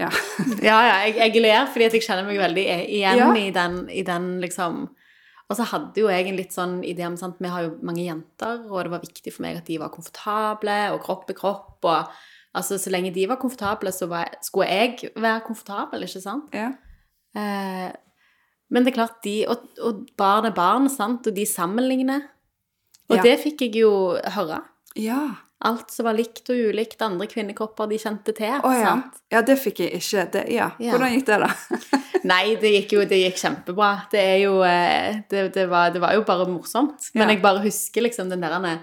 [0.02, 0.10] Ja.
[0.70, 3.28] Ja, ja, jeg, jeg ler fordi jeg kjenner meg veldig igjen Ja.
[3.38, 4.88] i, den, i den, liksom
[5.50, 7.38] Og så hadde jo jeg en litt sånn idé om sant?
[7.44, 10.78] Vi har jo mange jenter, og det var viktig for meg at de var komfortable,
[10.96, 12.14] og kropp er kropp, og
[12.58, 16.50] altså så lenge de var komfortable, så var, skulle jeg være komfortabel, ikke sant?
[16.58, 16.72] ja.
[17.38, 17.91] Eh,
[18.74, 22.26] men det er klart, de Og, og barn er barn, sant, og de sammenligner.
[23.12, 23.24] Og Ja.
[23.24, 23.92] det fikk jeg jo
[24.36, 24.64] høre.
[24.98, 25.36] Ja.
[25.64, 28.58] Alt som var likt og ulikt, andre kvinnekropper de kjente til.
[28.66, 28.84] Oh, ja.
[28.90, 29.22] sant?
[29.32, 30.26] Ja, det fikk jeg ikke.
[30.34, 30.72] Det, ja.
[30.82, 30.92] Ja.
[30.98, 31.52] Hvordan gikk det, da?
[32.34, 33.92] Nei, det gikk jo det gikk kjempebra.
[34.12, 37.12] Det jo eh, Det, det, var, det var jo bare morsomt.
[37.14, 37.34] Men Ja.
[37.36, 38.80] jeg bare husker liksom den der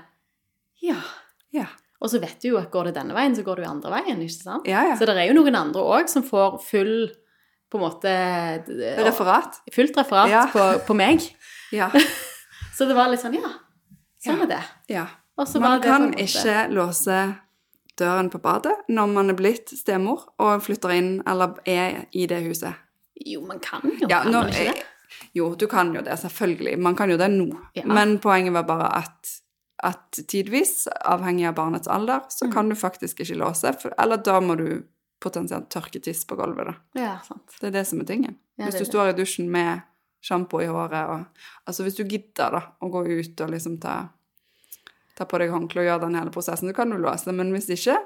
[0.80, 0.96] Ja.
[1.52, 1.66] Ja.
[2.00, 3.90] Og så vet du jo at går det denne veien, så går det jo andre
[3.98, 4.66] veien, ikke sant?
[4.68, 4.94] Ja, ja.
[4.96, 7.10] Så det er jo noen andre òg som får full
[7.70, 8.12] på en måte
[9.04, 9.60] Referat?
[9.72, 10.46] Fullt referat Ja.
[10.52, 11.20] på, på meg.
[11.72, 11.90] Ja.
[12.74, 13.50] Så det var litt sånn Ja,
[14.24, 14.62] sånn er det.
[14.90, 15.06] ja.
[15.38, 17.18] Man det kan måte- ikke låse
[17.96, 22.40] døren på badet når man er blitt stemor og flytter inn eller er i det
[22.44, 22.74] huset.
[23.14, 24.84] Jo, man kan jo Ja, kan når, ikke det?
[25.36, 26.78] jo, du kan jo det, selvfølgelig.
[26.78, 27.48] Man kan jo det nå.
[27.76, 27.84] Ja.
[27.86, 29.32] Men poenget var bare at,
[29.84, 32.52] at tidvis, avhengig av barnets alder, så Mm.
[32.52, 33.72] kan du faktisk ikke låse.
[33.80, 34.82] For, eller da må du
[35.20, 36.74] potensielt tørke tiss på gulvet, da.
[37.00, 37.56] Ja, sant.
[37.60, 38.38] Det er det som er tingen.
[38.60, 39.84] Hvis du står i dusjen med
[40.20, 43.94] sjampo i håret og Altså hvis du gidder da å gå ut og liksom ta,
[45.16, 47.28] ta på deg håndkle og gjøre den hele prosessen, så kan du låse.
[47.28, 47.36] det.
[47.38, 47.96] Men hvis ikke,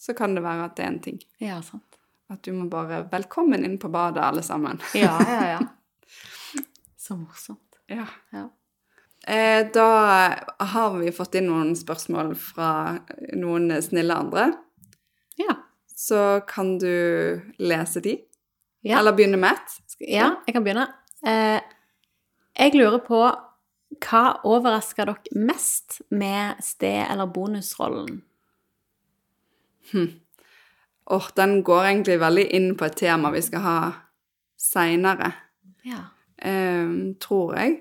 [0.00, 1.20] så kan det være at det er en ting.
[1.42, 1.98] Ja, sant.
[2.32, 4.80] At du må bare Velkommen inn på badet, alle sammen.
[4.96, 5.60] Ja, ja, ja.
[7.04, 7.78] Så morsomt.
[7.86, 8.06] Ja.
[8.32, 8.48] Ja.
[9.28, 9.88] Eh, da
[10.58, 12.70] har vi fått inn noen spørsmål fra
[13.36, 14.50] noen snille andre.
[15.40, 15.58] Ja.
[16.04, 16.90] Så kan du
[17.58, 18.18] lese de?
[18.84, 18.98] Ja.
[19.00, 19.78] Eller begynne med et?
[20.10, 20.86] Ja, jeg kan begynne.
[21.24, 21.60] Eh,
[22.58, 23.20] jeg lurer på
[24.04, 28.20] hva overrasker dere mest med sted- eller bonusrollen?
[31.06, 33.78] Åh, den går egentlig veldig inn på et tema vi skal ha
[34.58, 35.32] seinere,
[35.84, 36.04] Ja.
[36.38, 36.88] eh,
[37.20, 37.80] tror jeg.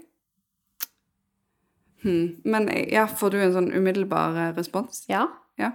[2.04, 2.42] Hm.
[2.46, 5.06] Men ja, får du en sånn umiddelbar eh, respons?
[5.10, 5.28] Ja.
[5.58, 5.72] Ja.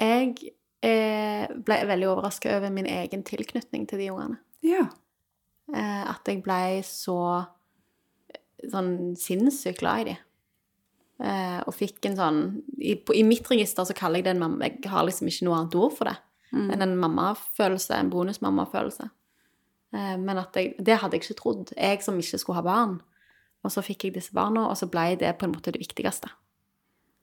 [0.00, 0.34] Jeg
[0.84, 4.38] ble veldig overraska over min egen tilknytning til de ungene.
[4.64, 4.88] Ja.
[5.72, 7.18] Eh, at jeg ble så
[8.32, 10.16] eh, sånn sinnssykt glad i de.
[11.24, 12.40] Eh, og fikk en sånn
[12.76, 15.46] i, på, I mitt register så kaller jeg det en mamma Jeg har liksom ikke
[15.46, 16.16] noe annet ord for det
[16.54, 19.08] enn en mammafølelse, en bonusmammafølelse.
[19.94, 21.72] Eh, men at jeg, det hadde jeg ikke trodd.
[21.76, 22.98] Jeg som ikke skulle ha barn.
[23.64, 26.30] Og så fikk jeg disse barna, og så ble det på en måte det viktigste.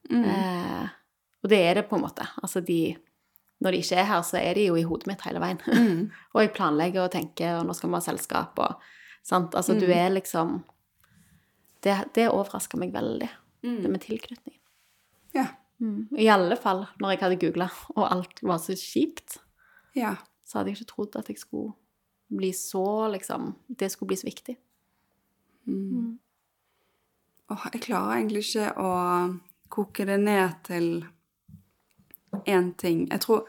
[0.09, 0.25] Mm.
[0.25, 0.87] Eh,
[1.41, 2.25] og det er det på en måte.
[2.41, 2.95] Altså de
[3.61, 5.59] Når de ikke er her, så er de jo i hodet mitt hele veien.
[5.67, 6.11] Mm.
[6.33, 8.75] og jeg planlegger og tenker, og nå skal vi ha selskap, og
[9.23, 9.53] sant.
[9.55, 9.93] Altså du Mm.
[9.97, 10.63] er liksom
[11.83, 13.29] Det, det overrasker meg veldig,
[13.63, 13.81] Mm.
[13.81, 14.57] det med tilknytning.
[15.33, 15.47] Ja.
[15.79, 16.07] Mm.
[16.17, 19.37] I alle fall når jeg hadde googla, og alt var så kjipt,
[19.95, 20.15] ja.
[20.45, 21.73] så hadde jeg ikke trodd at jeg skulle
[22.29, 24.57] bli så liksom Det skulle bli så viktig.
[27.51, 28.91] Åh, jeg klarer egentlig ikke å
[29.69, 31.03] koke det ned til
[32.45, 33.07] én ting.
[33.11, 33.45] Jeg tror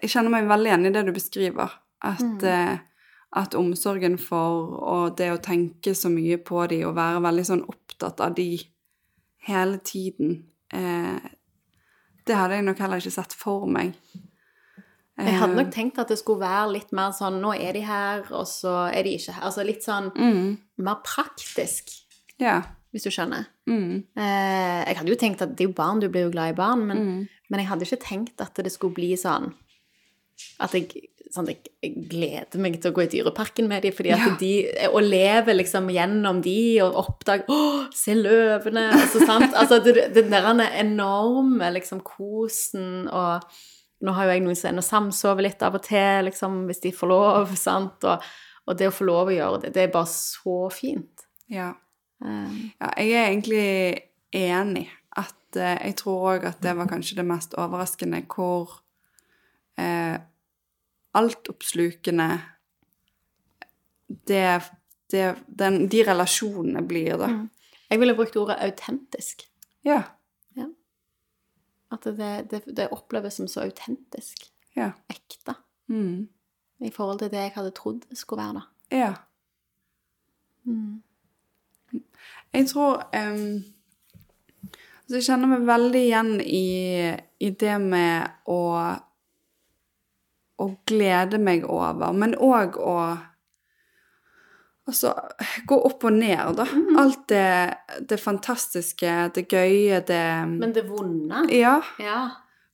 [0.00, 1.70] Jeg kjenner meg veldig igjen i det du beskriver.
[2.02, 2.78] At, eh,
[3.36, 7.64] at omsorgen for og det å tenke så mye på de og være veldig sånn
[7.68, 8.58] opptatt av de
[9.46, 11.18] hele tiden eh,
[12.26, 13.94] Det hadde jeg nok heller ikke sett for meg.
[15.18, 15.64] Jeg hadde Eh.
[15.64, 18.88] nok tenkt at det skulle være litt mer sånn Nå er de her, og så
[18.94, 19.42] er de ikke her.
[19.44, 21.90] Altså litt sånn Mm, mer praktisk,
[22.38, 22.62] ja.
[22.92, 23.46] Hvis du skjønner.
[23.66, 26.52] Mm, Eh, jeg hadde jo tenkt at det er jo barn, du blir jo glad
[26.52, 29.52] i barn, men, mm, men jeg hadde ikke tenkt at det skulle bli sånn
[30.60, 30.88] At jeg,
[31.30, 34.36] sånn, jeg, jeg gleder meg til å gå i dyreparken med dem, fordi at Ja.
[34.40, 34.52] de
[34.88, 38.88] Og leve liksom gjennom de, og oppdage Å, se løvene!
[38.96, 39.52] Altså, sant?
[39.54, 40.48] altså det, den der
[40.80, 43.44] enorme liksom kosen og
[44.02, 46.90] Nå har jo jeg noen som ennå samsover litt av og til, liksom, hvis de
[46.90, 48.02] får lov, sant?
[48.02, 48.24] Og,
[48.66, 51.22] og det å få lov å gjøre det, det er bare så fint.
[51.48, 51.68] ja.
[52.22, 53.64] Ja, jeg er egentlig
[54.32, 54.86] enig.
[55.16, 58.78] At eh, jeg tror òg at det var kanskje det mest overraskende hvor
[59.80, 60.16] eh,
[61.18, 62.28] altoppslukende
[64.28, 64.60] det,
[65.12, 67.28] det den, De relasjonene blir, da.
[67.32, 67.48] Mm.
[67.90, 69.44] Jeg ville brukt ordet autentisk.
[69.84, 70.02] Ja.
[71.92, 74.46] At det, det, det oppleves som så autentisk.
[74.76, 74.92] Ja.
[75.12, 75.54] Ekte.
[75.92, 76.28] Mm.
[76.80, 78.62] I forhold til det jeg hadde trodd skulle være.
[78.62, 78.96] da.
[78.96, 79.12] ja.
[80.64, 81.02] Mm.
[82.52, 83.62] Jeg tror um,
[85.02, 86.66] altså Jeg kjenner meg veldig igjen i,
[87.40, 88.60] i det med å
[90.62, 92.96] å glede meg over, men òg å
[94.82, 95.12] Altså
[95.70, 96.64] gå opp og ned, da.
[96.98, 97.42] Alt det,
[98.10, 102.22] det fantastiske, det gøye, det Men det vonde Ja, Ja.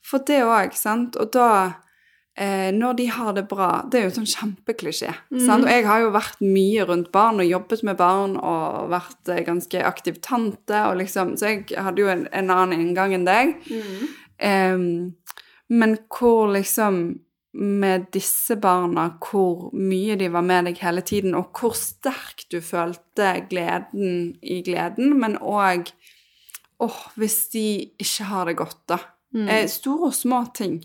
[0.01, 1.19] for det òg, sant.
[1.21, 1.49] Og da
[2.39, 5.13] eh, Når de har det bra Det er jo en sånn kjempeklisjé.
[5.45, 5.67] sant?
[5.67, 9.45] Og jeg har jo vært mye rundt barn og jobbet med barn og vært eh,
[9.47, 13.57] ganske aktiv tante, og liksom Så jeg hadde jo en, en annen inngang enn deg.
[13.69, 14.11] Mm.
[14.39, 14.85] Eh,
[15.69, 17.19] men hvor liksom
[17.59, 22.61] med disse barna hvor mye de var med deg hele tiden, og hvor sterkt du
[22.63, 25.93] følte gleden i gleden, men òg
[26.79, 29.01] Åh, hvis de ikke har det godt, da.
[29.35, 30.77] Eh, store og små ting.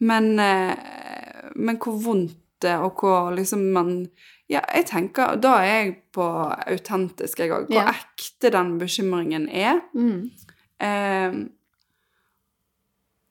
[0.00, 4.08] Men, eh, men hvor vondt det, og hvor liksom man
[4.50, 6.24] Ja, jeg tenker Da er jeg på
[6.66, 7.68] autentisk, jeg òg.
[7.68, 7.92] Hvor Ja.
[7.94, 9.80] ekte den bekymringen er.
[9.94, 10.30] Mm.
[10.80, 11.32] Eh,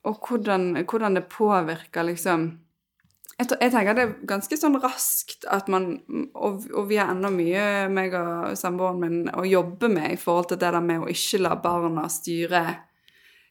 [0.04, 2.58] og hvordan, hvordan det påvirker liksom
[3.40, 6.02] jeg, jeg tenker det er ganske sånn raskt at man
[6.34, 10.48] Og, og vi har ennå mye, meg og samboeren min, å jobbe med i forhold
[10.48, 12.64] til det der med å ikke la barna styre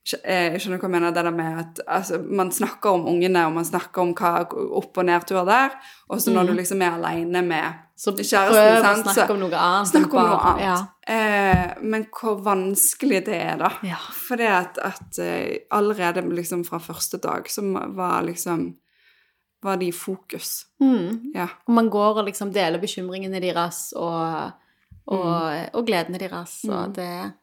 [0.09, 1.11] Skj- eh, Skjønner hva jeg mener?
[1.13, 4.97] Det der med at altså, man snakker om ungene, og man snakker om hva opp-
[4.97, 5.75] og nedtur der,
[6.09, 9.39] og så når du liksom er aleine med Så kjæresten, prøv å så- snakke om
[9.43, 9.87] noe annet.
[9.91, 10.63] Snakk om noe annet.
[10.63, 10.77] Ja.
[11.13, 13.69] Eh, men hvor vanskelig det er, da.
[13.83, 13.97] Ja.
[14.11, 17.61] For det at, at eh, allerede liksom fra første dag så
[17.95, 18.75] var liksom
[19.61, 20.65] Var de i fokus.
[20.81, 21.33] Mm.
[21.35, 21.47] Ja.
[21.67, 24.51] Og man går og liksom deler bekymringene deres og,
[25.07, 27.33] og, og gledene deres, og det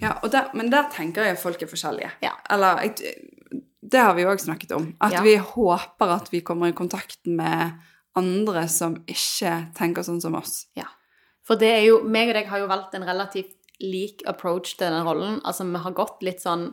[0.00, 2.10] ja der, men der tenker jeg at folk er forskjellige.
[2.22, 2.32] Ja.
[2.50, 2.80] Eller
[3.84, 4.94] Det har vi òg snakket om.
[5.00, 5.22] At Ja.
[5.22, 7.72] vi håper at vi kommer i kontakt med
[8.16, 10.66] andre som ikke tenker sånn som oss.
[10.74, 10.86] Ja.
[11.44, 14.88] For det er jo meg og deg har jo valgt en relativt lik approach til
[14.88, 15.40] den rollen.
[15.44, 16.72] Altså, vi har gått litt sånn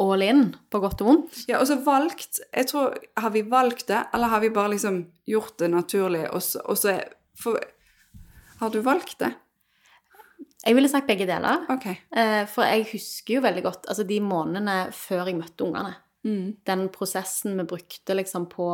[0.00, 1.42] all in, på godt og vondt.
[1.48, 5.10] Ja, og så valgt Jeg tror Har vi valgt det, eller har vi bare liksom
[5.26, 6.94] gjort det naturlig, og så, og så
[7.36, 7.58] for,
[8.60, 9.34] Har du valgt det?
[10.66, 11.64] Jeg ville sagt begge deler.
[11.72, 11.86] OK.
[11.88, 15.94] Eh, For jeg husker jo veldig godt altså de månedene før jeg møtte ungene.
[16.26, 16.56] Mm.
[16.68, 18.68] Den prosessen vi brukte liksom på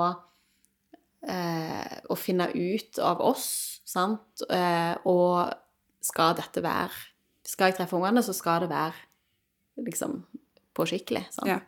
[1.30, 3.46] eh, å finne ut av oss,
[3.86, 5.54] sant, eh, og
[6.06, 7.04] skal dette være
[7.46, 10.16] Skal jeg treffe ungene, så skal det være liksom
[10.74, 11.28] på skikkelig.
[11.30, 11.46] Sant?
[11.46, 11.60] Ja.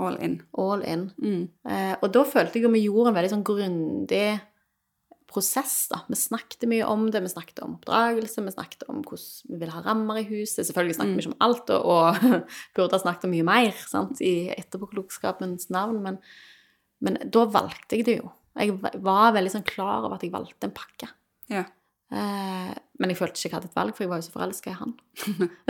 [0.00, 0.38] All in.
[0.56, 1.10] All in.
[1.20, 1.42] Mm.
[1.68, 4.24] Eh, og da følte jeg jo vi gjorde en veldig sånn grundig
[5.36, 6.00] prosess, da.
[6.08, 7.20] Vi snakket mye om det.
[7.20, 10.64] Vi snakket om oppdragelse, vi snakket om hvordan vi vil ha rammer i huset.
[10.64, 12.42] Selvfølgelig snakket vi ikke om alt, og, og
[12.76, 14.22] burde ha snakket om mye mer sant?
[14.24, 16.18] i etterpåklokskapens navn, men,
[17.04, 18.32] men da valgte jeg det jo.
[18.56, 21.10] Jeg var veldig sånn klar over at jeg valgte en pakke.
[21.52, 21.66] Ja.
[22.14, 24.72] Eh, men jeg følte ikke jeg hadde et valg, for jeg var jo så forelska
[24.72, 24.94] i han.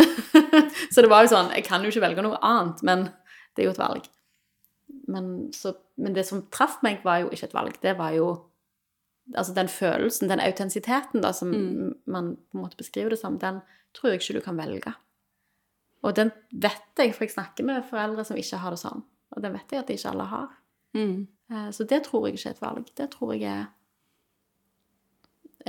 [0.95, 3.09] så det var jo sånn Jeg kan jo ikke velge noe annet, men
[3.57, 4.11] det er jo et valg.
[5.11, 7.81] Men, så, men det som traff meg, var jo ikke et valg.
[7.83, 8.31] Det var jo
[9.35, 11.51] Altså den følelsen, den autentisiteten da, som
[12.07, 13.59] man på en måte beskriver det som, den
[13.97, 14.93] tror jeg ikke du kan velge.
[16.07, 19.03] Og den vet jeg, for jeg snakker med foreldre som ikke har det sånn.
[19.35, 20.49] Og den vet jeg at ikke alle har.
[20.95, 21.27] Mm.
[21.51, 22.93] Eh, Så det tror jeg ikke er et valg.
[22.95, 23.67] Det tror jeg er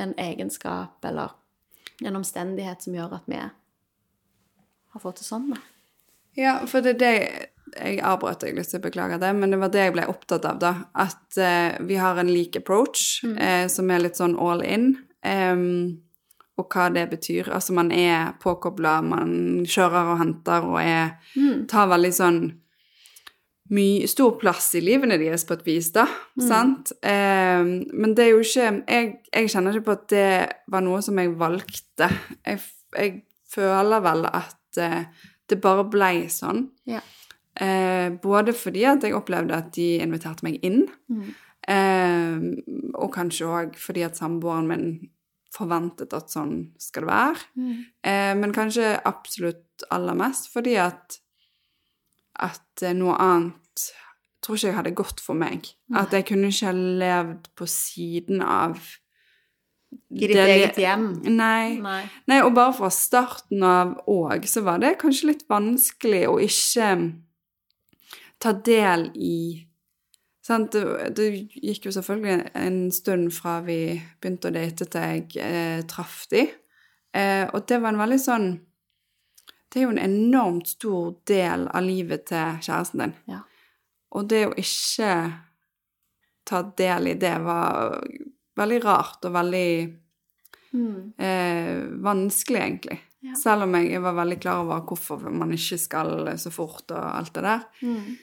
[0.04, 1.34] en egenskap eller
[2.06, 5.50] en omstendighet som gjør at vi har fått det sånn.
[5.56, 5.62] da.
[6.38, 9.60] Ja, for det er det jeg avbrøt deg litt, så jeg beklager det, men det
[9.62, 10.74] var det jeg ble opptatt av, da.
[10.98, 14.94] At eh, vi har en lik approach, eh, som er litt sånn all in.
[15.28, 15.98] um,
[16.58, 17.52] og hva det betyr.
[17.54, 21.12] Altså man er påkobla, man kjører og henter og er
[21.70, 22.40] Tar veldig sånn
[23.68, 26.08] mye, stor plass i livene deres på et vis, da.
[26.40, 26.94] Sant?
[27.04, 30.30] Um, men det er jo ikke jeg, jeg kjenner ikke på at det
[30.72, 32.10] var noe som jeg valgte.
[32.48, 32.64] Jeg,
[32.96, 33.14] jeg
[33.52, 36.70] føler vel at uh, det bare blei sånn.
[36.88, 37.04] Ja.
[37.60, 40.84] Eh, både fordi at jeg opplevde at de inviterte meg inn,
[41.68, 42.38] eh,
[42.94, 45.10] og kanskje òg fordi at samboeren min
[45.58, 47.40] forventet at sånn skal det være.
[48.04, 51.18] Eh, men kanskje absolutt aller mest fordi at
[52.40, 53.54] at noe annet
[54.46, 55.66] tror ikke jeg hadde gått for meg.
[55.96, 58.78] At jeg kunne ikke ha levd på siden av
[60.14, 61.08] I ditt det- eget hjem.
[61.26, 61.80] Nei.
[61.82, 62.04] Nei.
[62.28, 67.16] Nei, og bare fra starten av òg, så var det kanskje litt vanskelig å ikke
[68.40, 69.38] ta del i
[71.12, 71.26] det
[71.60, 76.46] gikk jo selvfølgelig en stund fra vi begynte å date til jeg eh, traff de.
[77.12, 78.48] Eh, og det var en veldig sånn
[79.68, 83.16] Det er jo en enormt stor del av livet til kjæresten din.
[83.28, 83.42] Ja.
[84.16, 85.10] Og det å ikke
[86.48, 87.98] ta del i det var
[88.58, 89.72] veldig rart og veldig
[90.74, 91.14] Mm.
[91.18, 93.00] eh, vanskelig, egentlig.
[93.20, 93.34] Ja.
[93.36, 97.34] Selv om jeg var veldig klar over hvorfor man ikke skal så fort og alt
[97.34, 97.64] det der.
[97.82, 98.18] Mm.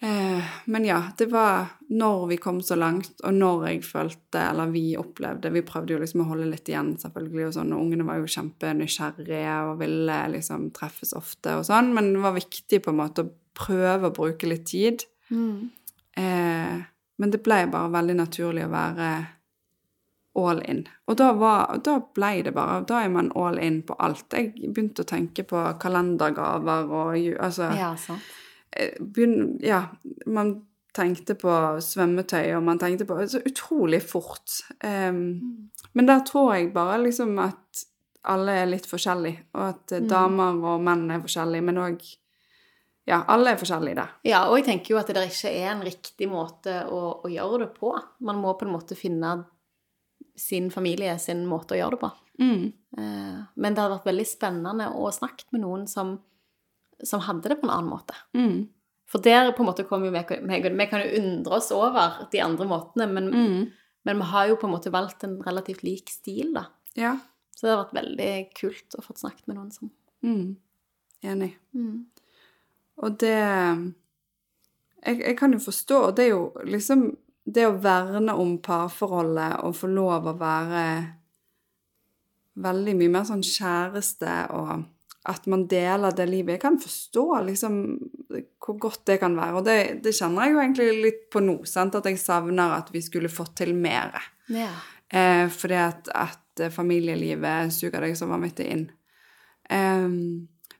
[0.00, 4.70] Eh, men ja, det var når vi kom så langt, og når jeg følte, eller
[4.70, 8.06] vi opplevde Vi prøvde jo liksom å holde litt igjen, selvfølgelig, og sånn, og ungene
[8.06, 12.94] var jo kjempenysgjerrige og ville liksom treffes ofte og sånn, men det var viktig på
[12.94, 15.02] en måte å prøve å bruke litt tid.
[15.34, 15.66] Mm.
[16.14, 16.78] Eh,
[17.18, 19.10] men det ble bare veldig naturlig å være
[20.38, 20.84] all in.
[21.10, 24.28] Og da, var, da ble det bare Da er man all in på alt.
[24.30, 28.22] Jeg begynte å tenke på kalendergaver og altså Ja, sant.
[28.72, 28.94] Eh,
[29.64, 29.82] Ja,
[30.26, 30.54] man
[30.98, 31.52] tenkte på
[31.84, 34.60] svømmetøy, og man tenkte på så utrolig fort.
[34.84, 37.84] Em, Men der tror jeg bare liksom at
[38.28, 40.08] alle er litt forskjellige, og at mm.
[40.08, 42.08] damer og menn er forskjellige, men òg
[43.08, 44.08] Ja, alle er forskjellige der.
[44.28, 47.62] Ja, og jeg tenker jo at det ikke er en riktig måte å, å gjøre
[47.62, 47.94] det på.
[48.20, 49.30] Man må på en måte finne
[50.36, 52.10] sin familie sin måte å gjøre det på.
[52.42, 52.66] Mm.
[52.98, 56.18] Eh, Men det hadde vært veldig spennende å snakke med noen som,
[57.04, 58.14] som hadde det på en annen måte.
[58.34, 58.68] Mm.
[59.08, 62.26] For der på en måte kommer jo vi, vi, vi kan jo undre oss over
[62.32, 63.70] de andre måtene, men, Mm.
[64.04, 66.66] men vi har jo på en måte valgt en relativt lik stil, da.
[66.94, 67.16] Ja.
[67.54, 69.90] Så det har vært veldig kult å få snakket med noen som
[70.22, 70.56] Mm.
[71.22, 71.56] Enig.
[71.74, 72.04] mm.
[72.98, 73.34] Og det
[75.06, 79.74] jeg, jeg kan jo forstå Det er jo liksom Det å verne om parforholdet og
[79.78, 81.14] få lov å være
[82.58, 84.84] veldig mye mer sånn kjæreste og
[85.28, 86.54] at man deler det livet.
[86.56, 87.78] Jeg kan forstå liksom
[88.64, 89.56] hvor godt det kan være.
[89.58, 91.96] Og det, det kjenner jeg jo egentlig litt på nå, sant?
[91.98, 94.14] at jeg savner at vi skulle fått til mer.
[94.52, 94.70] Ja.
[95.08, 98.86] Eh, fordi at, at familielivet suger deg så vanvittig inn.
[99.70, 100.08] Eh,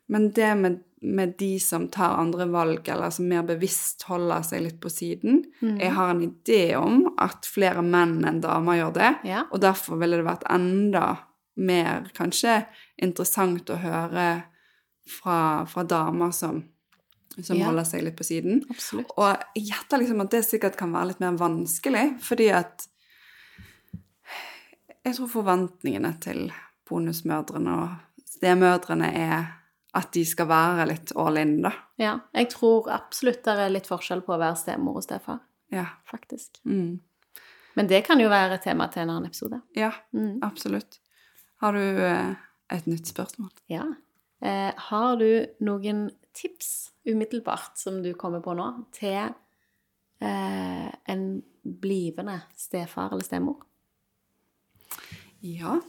[0.09, 4.63] men det med, med de som tar andre valg, eller som mer bevisst holder seg
[4.65, 9.11] litt på siden Jeg har en idé om at flere menn enn damer gjør det,
[9.29, 9.43] Ja.
[9.53, 11.19] og derfor ville det vært enda
[11.59, 12.61] mer kanskje
[13.03, 14.27] interessant å høre
[15.09, 16.63] fra, fra damer som,
[17.41, 17.67] som Ja.
[17.67, 18.63] holder seg litt på siden.
[18.71, 19.11] Absolutt.
[19.19, 22.87] Og jeg gjetter liksom at det sikkert kan være litt mer vanskelig, fordi at
[25.07, 26.49] jeg tror forventningene til
[26.89, 29.47] bonusmødrene og stemødrene er
[29.99, 31.73] at de skal være litt all in, da.
[31.99, 32.19] Ja.
[32.37, 35.41] Jeg tror absolutt det er litt forskjell på å være stemor og stefar,
[35.73, 35.87] Ja.
[36.11, 36.61] faktisk.
[36.67, 37.01] Mm.
[37.77, 39.63] Men det kan jo være et tema til en annen episode.
[39.75, 40.41] Ja, Mm.
[40.43, 40.99] absolutt.
[41.63, 42.35] Har du eh,
[42.71, 43.51] et nytt spørsmål?
[43.73, 43.85] Ja.
[44.45, 45.31] Eh, har du
[45.67, 49.33] noen tips umiddelbart som du kommer på nå, til
[50.23, 51.25] eh, en
[51.63, 53.65] blivende stefar eller stemor?
[55.43, 55.81] Ja.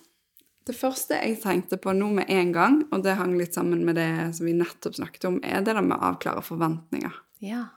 [0.65, 3.97] Det første jeg tenkte på nå med en gang, og det hang litt sammen med
[3.97, 7.13] det som vi nettopp snakket om, er det der med å avklare forventninger.
[7.45, 7.67] Ja.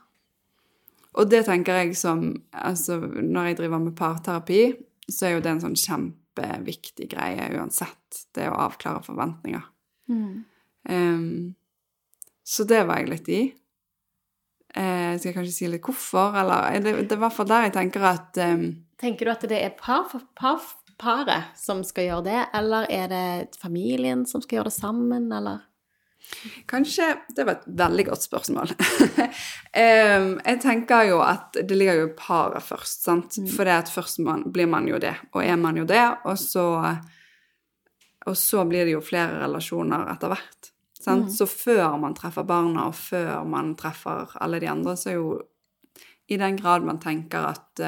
[1.13, 4.61] Og det tenker jeg som Altså, når jeg driver med parterapi,
[5.09, 5.79] så er jo det en sånn
[6.33, 9.63] kjempeviktig greie uansett, det å avklare forventninger.
[10.09, 10.43] Mm.
[10.89, 11.55] Um,
[12.43, 13.41] så det var jeg litt i.
[14.75, 17.47] Eh, skal jeg kanskje si litt hvorfor, eller er det, det er i hvert fall
[17.47, 20.63] der jeg tenker at um, Tenker du at det er par, par,
[20.97, 25.61] paret som skal gjøre det, eller er det familien som skal gjøre det sammen, eller?
[26.67, 28.73] Kanskje Det var et veldig godt spørsmål.
[29.75, 33.39] Jeg tenker jo at det ligger jo i paret først, sant.
[33.53, 36.37] For det at først man, blir man jo det, og er man jo det, og
[36.39, 36.67] så
[38.23, 40.69] Og så blir det jo flere relasjoner etter hvert.
[40.95, 41.31] Sant?
[41.35, 45.41] Så før man treffer barna, og før man treffer alle de andre, så er jo
[46.31, 47.81] I den grad man tenker at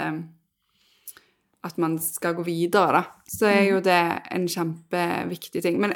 [1.66, 4.02] at man skal gå videre, da, så er jo det
[4.36, 5.80] en kjempeviktig ting.
[5.82, 5.96] Men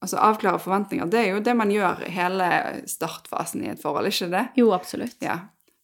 [0.00, 2.48] altså, avklare forventninger, det er jo det man gjør i hele
[2.90, 4.46] startfasen i et forhold, ikke det?
[4.60, 5.18] Jo, absolutt.
[5.24, 5.38] Ja.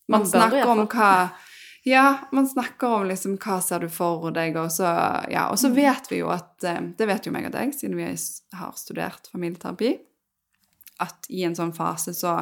[0.08, 1.12] Man Man, snakker om hva
[1.86, 4.90] Ja, man snakker om liksom hva ser du for deg, og så
[5.30, 7.96] Ja, og så vet vi jo at eh, Det vet jo meg og deg, siden
[7.98, 9.96] vi har studert familieterapi,
[11.02, 12.36] at i en sånn fase så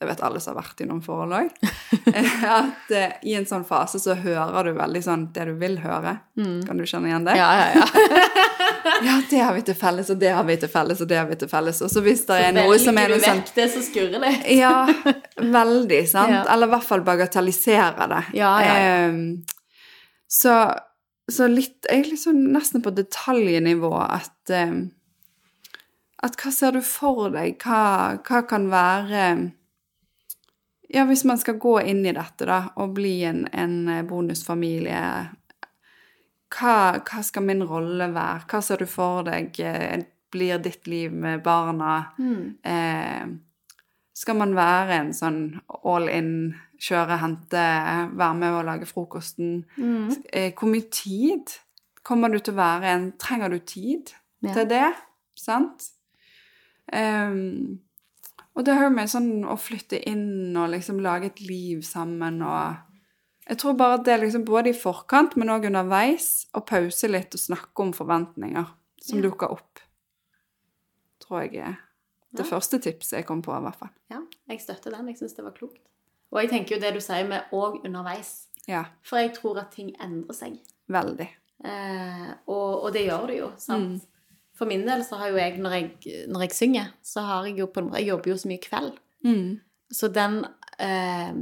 [0.00, 1.50] Det vet alle som har vært i noen forhold òg.
[2.60, 6.14] At uh, i en sånn fase så hører du veldig sånn det du vil høre.
[6.40, 7.36] Kan du kjenne igjen det?
[7.36, 8.46] Ja, ja, ja.
[9.06, 11.28] Ja, det har vi til felles, og det har vi til felles, og det har
[11.28, 11.80] vi til felles.
[11.84, 14.24] Og så hvis det er noe som er Velger du sånn vekk det som skurrer
[14.24, 14.46] litt?
[14.58, 14.74] Ja,
[15.58, 16.36] veldig, sant?
[16.36, 16.44] Ja.
[16.54, 18.22] Eller i hvert fall bagatelliserer det.
[18.38, 18.76] Ja, ja.
[18.80, 19.22] Ehm,
[20.30, 20.56] så,
[21.30, 24.84] så litt Egentlig sånn nesten på detaljnivå at um,
[26.22, 27.56] At hva ser du for deg?
[27.64, 29.24] Hva, hva kan være
[30.92, 35.02] Ja, hvis man skal gå inn i dette, da, og bli en, en bonusfamilie
[36.50, 38.44] hva, hva skal min rolle være?
[38.50, 42.12] Hva ser du for deg eh, blir ditt liv med barna?
[42.64, 43.26] Eh,
[44.20, 45.40] skal man være en sånn
[45.86, 46.32] all in,
[46.80, 47.62] kjøre, hente,
[48.18, 49.62] være med og lage frokosten?
[50.32, 51.54] Eh, hvor mye tid
[52.02, 54.54] kommer du til å være en Trenger du tid Ja.
[54.54, 54.86] til det?
[55.36, 55.90] Sant?
[56.92, 57.78] Um,
[58.56, 62.40] og det har jo med sånn å flytte inn og liksom lage et liv sammen
[62.42, 62.80] og
[63.48, 67.08] Jeg tror bare at det er liksom både i forkant, men òg underveis, å pause
[67.08, 68.66] litt og snakke om forventninger
[69.02, 69.22] som Ja.
[69.28, 69.80] dukker opp.
[71.20, 71.78] Tror jeg er
[72.36, 72.50] det Ja.
[72.58, 73.90] første tipset jeg kom på, i hvert fall.
[74.10, 75.06] Ja, jeg støtter den.
[75.08, 75.78] Jeg syns det var klokt.
[76.32, 78.46] Og jeg tenker jo det du sier med 'og underveis'.
[78.68, 80.58] Ja, For jeg tror at ting endrer seg.
[80.88, 81.28] veldig.
[81.64, 84.02] Eh, og, og det gjør det jo, sant?
[84.02, 84.06] Mm.
[84.54, 87.56] For min del så har jo jeg, når jeg, når jeg synger, så har jeg
[87.58, 88.98] jo på en måte Jeg jobber jo så mye kveld.
[89.24, 89.60] Mm.
[89.92, 90.44] Så den
[90.78, 91.32] eh,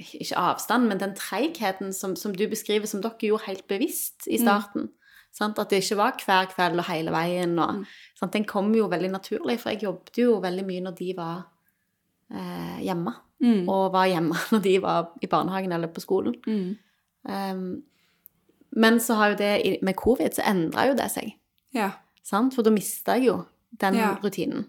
[0.00, 4.38] Ikke avstand, men den treigheten som, som du beskriver, som dere gjorde helt bevisst i
[4.40, 4.88] starten.
[5.32, 5.58] Sant?
[5.62, 7.58] At det ikke var hver kveld og hele veien.
[7.62, 7.84] Og,
[8.18, 8.32] sant?
[8.32, 11.42] Den kom jo veldig naturlig, for jeg jobbet jo veldig mye når de var
[12.32, 13.14] eh, hjemme.
[13.44, 13.68] Mm.
[13.68, 16.34] Og var hjemme når de var i barnehagen eller på skolen.
[16.46, 16.76] Mm.
[17.28, 17.82] Um,
[18.70, 21.32] men så har jo det med covid så endra jo det seg.
[21.76, 21.90] Ja.
[22.26, 22.54] Sant?
[22.54, 23.40] For da mista jeg jo
[23.80, 24.14] den Ja.
[24.22, 24.68] rutinen.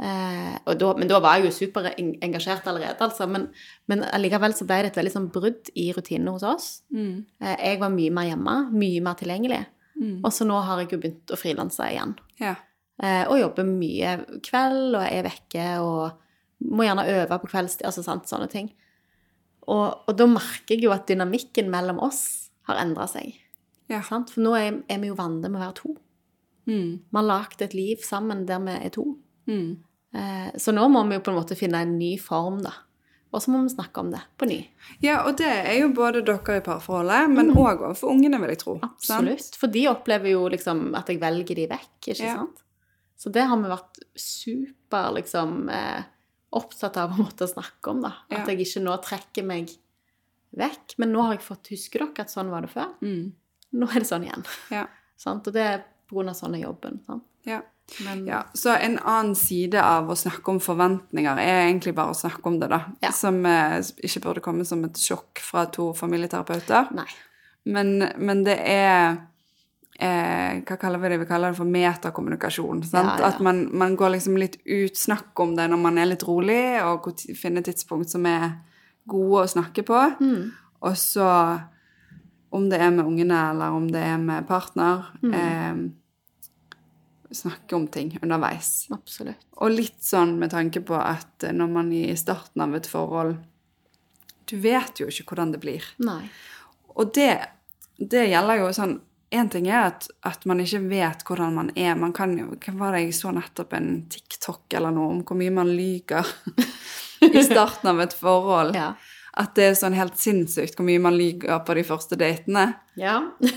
[0.00, 3.26] Eh, da, men da var jeg jo superengasjert allerede, altså.
[3.28, 3.48] Men,
[3.90, 6.70] men allikevel så ble det et veldig sånn brudd i rutinene hos oss.
[6.94, 7.26] Mm.
[7.42, 9.60] Eh, jeg var mye mer hjemme, mye mer tilgjengelig.
[10.00, 10.18] Mm.
[10.24, 12.16] Og så nå har jeg jo begynt å frilanse igjen.
[12.40, 12.54] Ja.
[13.00, 18.04] Eh, og jobber mye kveld, og er vekke, og må gjerne øve på kveldstid, altså
[18.06, 18.72] sant, sånne ting.
[19.68, 22.22] Og, og da merker jeg jo at dynamikken mellom oss
[22.68, 23.36] har endra seg.
[23.90, 24.00] Ja.
[24.06, 24.32] Sant?
[24.32, 25.94] For nå er, er vi jo vant med å være to.
[26.70, 26.90] Mm.
[27.04, 29.06] Vi har lagd et liv sammen der vi er to.
[29.50, 29.80] Mm.
[30.14, 32.72] Eh, så nå må vi jo på en måte finne en ny form, da.
[33.30, 34.56] Og så må vi snakke om det på ny.
[35.04, 38.58] Ja, og det er jo både dere i parforholdet, men òg overfor ungene, vil jeg
[38.64, 38.74] tro.
[38.80, 38.96] sant?
[38.98, 39.54] Absolutt.
[39.60, 42.34] For de opplever jo liksom at jeg velger de vekk, ikke Ja.
[42.40, 42.64] sant?
[43.20, 46.02] Så det har vi vært super liksom eh,
[46.52, 48.14] opptatt av å måtte snakke om, da.
[48.30, 48.40] Ja.
[48.42, 49.70] At jeg ikke nå trekker meg
[50.56, 50.96] vekk.
[50.98, 52.90] Men nå har jeg fått Husker dere at sånn var det før?
[53.04, 53.32] Mm.
[53.78, 54.44] Nå er det sånn igjen.
[54.72, 54.86] Ja.
[55.16, 55.46] sant?
[55.46, 56.98] Og det er på grunn av sånn er jobben.
[57.06, 57.22] Sant?
[57.46, 57.60] Ja.
[58.04, 62.18] Men Ja, så en annen side av å snakke om forventninger er egentlig bare å
[62.18, 62.80] snakke om det, da.
[63.02, 63.10] Ja.
[63.12, 66.88] Som eh, ikke burde komme som et sjokk fra to familieterapeuter.
[67.64, 69.18] Men, men det er
[70.00, 71.18] eh, Hva kaller vi det?
[71.24, 72.82] Vi kaller det for metakommunikasjon.
[72.88, 73.18] Sant?
[73.20, 73.26] Ja.
[73.32, 76.62] At man, man går liksom litt ut, snakk om det når man er litt rolig,
[76.86, 78.52] og finner ti- tidspunkt som er
[79.10, 80.00] gode å snakke på.
[80.22, 80.50] Mm.
[80.86, 81.26] Og så,
[82.56, 85.34] om det er med ungene eller om det er med partner, Mm.
[85.34, 85.90] eh,
[87.30, 88.88] snakke om ting underveis.
[88.90, 89.46] Absolutt.
[89.62, 93.38] Og litt sånn med tanke på at eh, når man i starten av et forhold
[94.50, 95.84] Du vet jo ikke hvordan det blir.
[96.02, 96.24] Nei.
[96.98, 97.36] Og det,
[97.98, 98.96] det gjelder jo sånn
[99.30, 101.94] En ting er at, at man ikke vet hvordan man er.
[101.94, 105.38] Man kan jo Hva var det jeg så nettopp en TikTok eller noe om hvor
[105.38, 106.26] mye man lyver
[107.30, 108.74] i starten av et forhold?
[108.74, 108.94] Ja.
[109.38, 112.74] At det er sånn helt sinnssykt hvor mye man lyver på de første datene.
[112.98, 113.20] ja.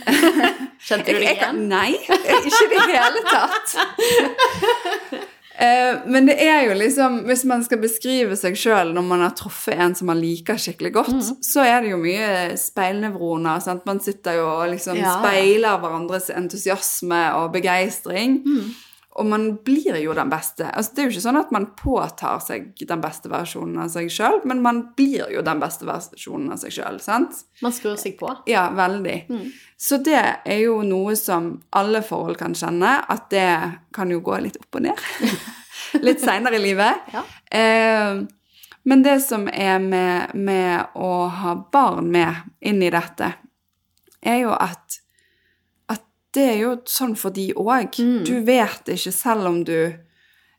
[0.84, 1.62] Kjente du det igjen?
[1.72, 3.76] Nei, ikke i det hele tatt.
[5.56, 9.36] Eh, men det er jo liksom Hvis man skal beskrive seg sjøl når man har
[9.38, 11.38] truffet en som man liker skikkelig godt, Mm.
[11.46, 13.62] så er det jo mye speilnevroner.
[13.62, 13.86] Sant?
[13.86, 15.14] Man sitter jo og liksom Ja, ja.
[15.22, 18.42] speiler hverandres entusiasme og begeistring.
[18.44, 18.74] Mm.
[19.14, 20.66] Og man blir jo den beste.
[20.74, 24.10] Altså, det er jo ikke sånn at man påtar seg den beste versjonen av seg
[24.10, 27.44] sjøl, men man blir jo den beste versjonen av seg sjøl, sant?
[27.62, 28.32] Man skrur seg på.
[28.50, 29.20] Ja, veldig.
[29.78, 33.50] Så det er jo noe som alle forhold kan kjenne, at det
[33.94, 35.06] kan jo gå litt opp og ned.
[36.08, 37.14] litt seinere i livet.
[37.14, 37.26] Ja.
[37.54, 38.24] Eh,
[38.84, 43.30] men det som er med, med å ha barn med inn i dette,
[44.24, 45.03] er jo at
[46.34, 48.00] det er jo sånn for de òg.
[48.26, 49.94] Du vet ikke, selv om du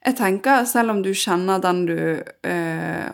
[0.05, 1.99] Jeg tenker, selv om du kjenner den du
[2.45, 3.07] eh,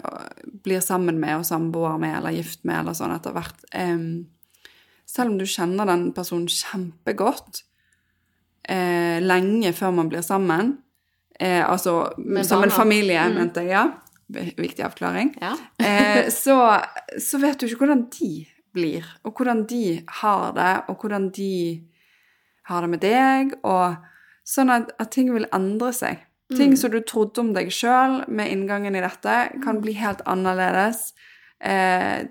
[0.65, 4.03] blir sammen med og samboer med eller gift med eller sånn etter hvert eh,
[5.07, 7.63] Selv om du kjenner den personen kjempegodt
[8.67, 10.81] eh, lenge før man blir sammen
[11.39, 13.87] eh, Altså Med som en familie, familie, mente jeg, ja.
[14.59, 15.31] Viktig avklaring.
[15.39, 15.55] Ja.
[15.87, 16.59] eh, så,
[17.23, 18.33] så vet du ikke hvordan de
[18.75, 21.55] blir, og hvordan de har det, og hvordan de
[22.71, 23.97] har det med deg, og
[24.47, 26.23] sånn at, at ting vil endre seg.
[26.51, 31.13] Ting som du trodde om deg sjøl med inngangen i dette, kan bli helt annerledes.
[31.63, 32.25] Eh,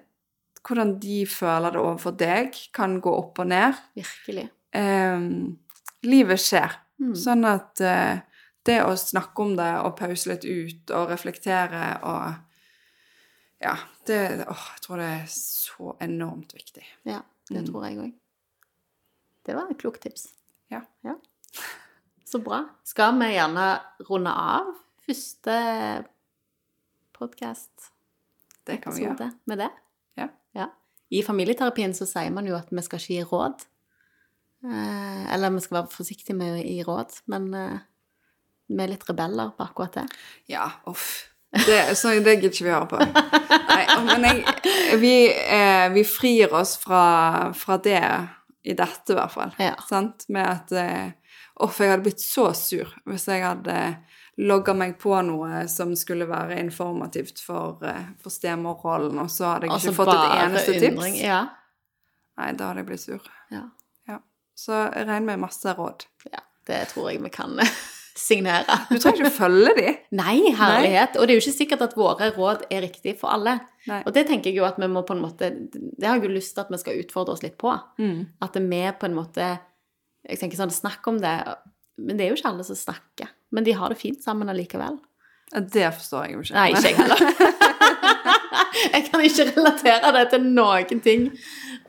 [0.68, 3.78] hvordan de føler det overfor deg, kan gå opp og ned.
[3.96, 4.50] Virkelig.
[4.76, 5.24] Eh,
[6.04, 6.76] livet skjer.
[7.00, 7.14] Mm.
[7.16, 8.20] Sånn at eh,
[8.68, 12.46] det å snakke om det og pause litt ut og reflektere og
[13.64, 13.74] Ja,
[14.08, 16.84] det åh, Jeg tror det er så enormt viktig.
[17.08, 17.72] Ja, det Mm.
[17.72, 18.12] tror jeg òg.
[19.46, 20.30] Det var et klokt tips.
[20.70, 20.82] Ja.
[22.26, 22.64] Så bra.
[22.86, 23.68] Skal vi gjerne
[24.10, 24.74] runde av
[25.08, 25.56] første
[27.18, 27.90] podkast
[28.68, 29.32] Det kan vi gjøre.
[29.50, 29.70] med det?
[30.54, 30.68] Ja.
[31.10, 33.66] I familieterapien så sier man jo at vi skal ikke gi råd.
[34.70, 37.80] Eh, eller vi skal være forsiktige med å gi råd, men eh,
[38.70, 40.06] vi er litt rebeller på akkurat det.
[40.52, 41.26] Ja, uff.
[41.50, 43.00] Det, så det gidder ikke vi høre på.
[43.02, 44.44] Nei, men jeg,
[45.02, 48.04] vi, eh, vi frir oss fra, fra det
[48.64, 49.52] i dette, i hvert fall.
[49.60, 49.76] Ja.
[49.88, 50.26] Sant?
[50.30, 51.12] Med at eh,
[51.64, 53.76] Uff, jeg hadde blitt så sur hvis jeg hadde
[54.40, 59.68] logga meg på noe som skulle være informativt for, eh, for stemorrollen, og så hadde
[59.68, 61.14] jeg Altså ikke fått et eneste undring.
[61.18, 61.24] tips.
[61.28, 61.42] Ja.
[62.40, 63.30] Nei, da hadde jeg blitt sur.
[63.52, 63.66] ja.
[64.08, 64.20] Ja.
[64.56, 66.06] Så regn med masse råd.
[66.32, 66.40] ja.
[66.70, 67.56] Det tror jeg vi kan
[68.18, 68.78] signere.
[68.90, 69.94] Du trenger ikke følge de.
[70.18, 71.18] Nei, herlighet.
[71.18, 73.58] Og det er jo ikke sikkert at våre råd er riktig for alle.
[73.90, 74.02] Nei.
[74.06, 76.36] Og det tenker jeg jo at vi må på en måte Det har jeg jo
[76.36, 77.74] lyst til at vi skal utfordre oss litt på.
[78.02, 78.22] Mm.
[78.46, 79.52] At vi på en måte
[80.28, 81.36] Jeg tenker sånn, snakk om det.
[82.00, 83.32] Men det er jo ikke alle som snakker.
[83.56, 85.00] Men de har det fint sammen allikevel.
[85.54, 86.58] Ja, Det forstår jeg jo ikke.
[86.58, 87.24] Nei, ikke jeg heller.
[88.94, 91.28] jeg kan ikke relatere det til noen ting.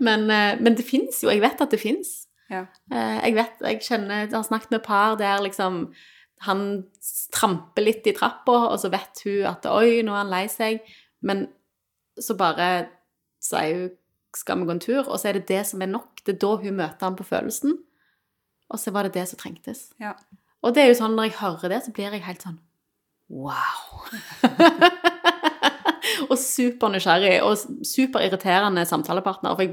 [0.01, 1.31] Men, eh, men det fins jo.
[1.33, 2.30] Jeg vet at det fins.
[2.51, 2.65] Ja.
[2.91, 5.93] Eh, Jeg vet, jeg kjenner, jeg har snakket med par der liksom
[6.41, 6.63] han
[7.37, 10.81] tramper litt i trappa, og så vet hun at oi, nå er han lei seg,
[11.23, 11.43] men
[12.17, 12.69] så bare
[13.45, 13.91] sier hun
[14.37, 16.23] skal vi gå en tur, og så er det det som er nok.
[16.25, 17.77] Det er da hun møter ham på følelsen,
[18.71, 19.91] og så var det det som trengtes.
[20.01, 20.15] Ja.
[20.63, 22.61] Og det er jo sånn, når jeg hører det, så blir jeg helt sånn
[23.31, 24.07] wow.
[26.31, 29.73] og supernysgjerrig, og superirriterende samtalepartner, for jeg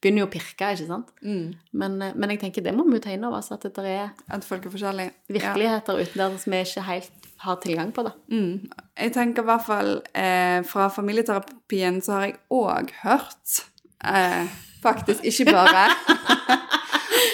[0.00, 1.10] begynner jo å pirke, ikke sant?
[1.22, 1.52] Mm.
[1.72, 3.84] Men, eh, men jeg tenker det må vi jo ta inn over oss, at det
[3.84, 5.12] er At folk er forskjellige.
[5.28, 8.02] virkeligheter uten der som vi ikke helt har tilgang på.
[8.08, 8.12] da.
[8.32, 8.70] Mm.
[8.98, 13.60] Jeg tenker i hvert fall eh, fra familieterapien så har jeg òg hørt
[14.04, 14.48] eh,
[14.82, 15.88] Faktisk ikke bare.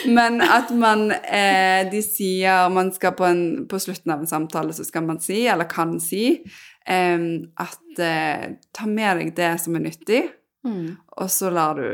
[0.07, 4.75] Men at man eh, De sier man skal på, en, på slutten av en samtale
[4.77, 6.27] så skal man si, eller kan si,
[6.87, 7.27] eh,
[7.65, 10.23] at eh, ta med deg det som er nyttig,
[10.65, 11.89] og så lar du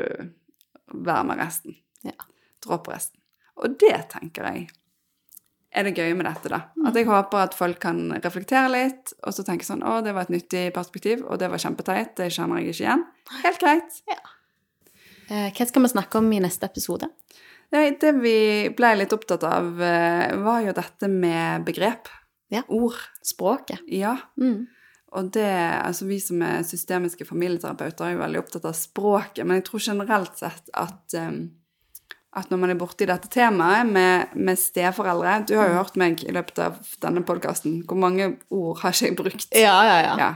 [0.94, 1.74] være med resten.
[2.06, 2.14] Ja.
[2.62, 3.18] Dropp resten.
[3.58, 4.68] Og det tenker jeg
[5.70, 6.58] er det gøye med dette, da.
[6.88, 10.26] At jeg håper at folk kan reflektere litt, og så tenke sånn Å, det var
[10.26, 13.04] et nyttig perspektiv, og det var kjempeteit, det kjenner jeg ikke igjen.
[13.44, 14.00] Helt greit.
[14.10, 14.18] Ja.
[15.30, 17.06] Hva skal vi snakke om i neste episode?
[17.70, 18.36] Nei, det vi
[18.74, 22.10] ble litt opptatt av, eh, var jo dette med begrep.
[22.50, 22.64] Ja.
[22.68, 22.98] Ord.
[23.22, 23.78] Språket.
[23.86, 24.16] Ja.
[24.40, 24.66] Mm.
[25.10, 25.46] Og det,
[25.84, 29.82] altså vi som er systemiske familieterapeuter, er jo veldig opptatt av språket, men jeg tror
[29.86, 31.40] generelt sett at, um,
[32.38, 36.22] at når man er borti dette temaet med, med steforeldre Du har jo hørt meg
[36.22, 37.80] i løpet av denne podkasten.
[37.90, 39.50] Hvor mange ord har ikke jeg brukt?
[39.50, 40.14] Ja, ja, ja.
[40.20, 40.30] Ja.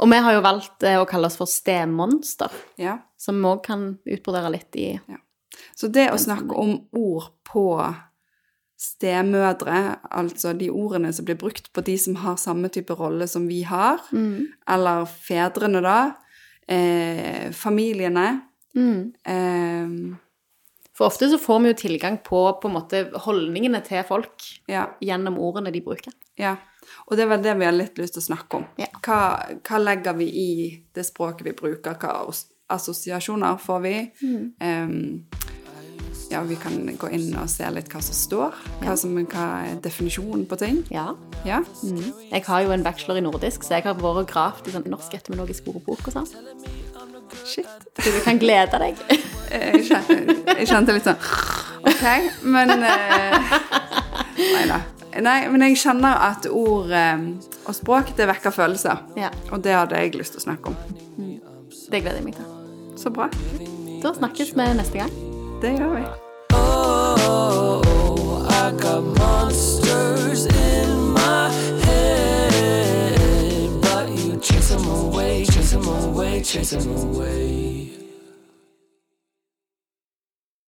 [0.00, 2.98] Og vi har jo valgt eh, å kalle oss for stemonster, ja.
[3.18, 4.92] som vi òg kan utbrodere litt i
[5.80, 7.64] Så det å snakke om ord på
[8.80, 13.46] stemødre, altså de ordene som blir brukt på de som har samme type rolle som
[13.48, 14.00] vi har,
[14.68, 15.98] eller fedrene, da,
[16.68, 18.42] eh, familiene
[19.26, 19.88] eh,
[20.94, 24.86] For ofte så får vi jo tilgang på på måte holdningene til folk Ja.
[25.00, 26.12] gjennom ordene de bruker.
[26.38, 26.56] Ja,
[27.08, 28.64] og det var det vi har litt lyst til å snakke om.
[28.78, 28.86] Ja.
[29.02, 31.94] Hva, hva legger vi i det språket vi bruker?
[31.98, 32.28] Hva
[32.70, 33.94] assosiasjoner får vi?
[34.60, 35.26] Em,
[36.30, 38.58] ja, vi kan gå inn og se litt hva som står.
[38.84, 40.82] Hva, som, hva er definisjonen på ting.
[40.94, 41.10] Ja.
[41.46, 41.60] Ja.
[41.82, 44.86] Jeg har jo en bachelor i nordisk, så jeg har vært og gravd i sånn
[44.92, 46.30] norsk etymologisk ordbok og sånn.
[47.46, 47.66] Shit.
[47.98, 49.00] Så du kan glede deg.
[49.50, 50.14] Jeg kjente,
[50.46, 51.16] jeg kjente litt sånn
[51.82, 52.04] OK,
[52.46, 53.54] men eh,
[54.38, 54.76] Nei da.
[55.26, 57.24] Nei, men jeg kjenner at ord eh,
[57.64, 59.02] og språk, det vekker følelser.
[59.18, 59.32] Ja.
[59.50, 60.78] Og det hadde jeg lyst til å snakke om.
[61.90, 62.46] Det gleder jeg meg til.
[63.00, 63.26] Så bra.
[64.04, 65.29] Da snakkes vi neste gang.
[65.62, 66.02] Det gjør vi.
[66.52, 67.82] Oh,
[68.48, 71.50] I got monsters in my
[71.84, 77.99] head, but you chase them away, chase them away, chase them away.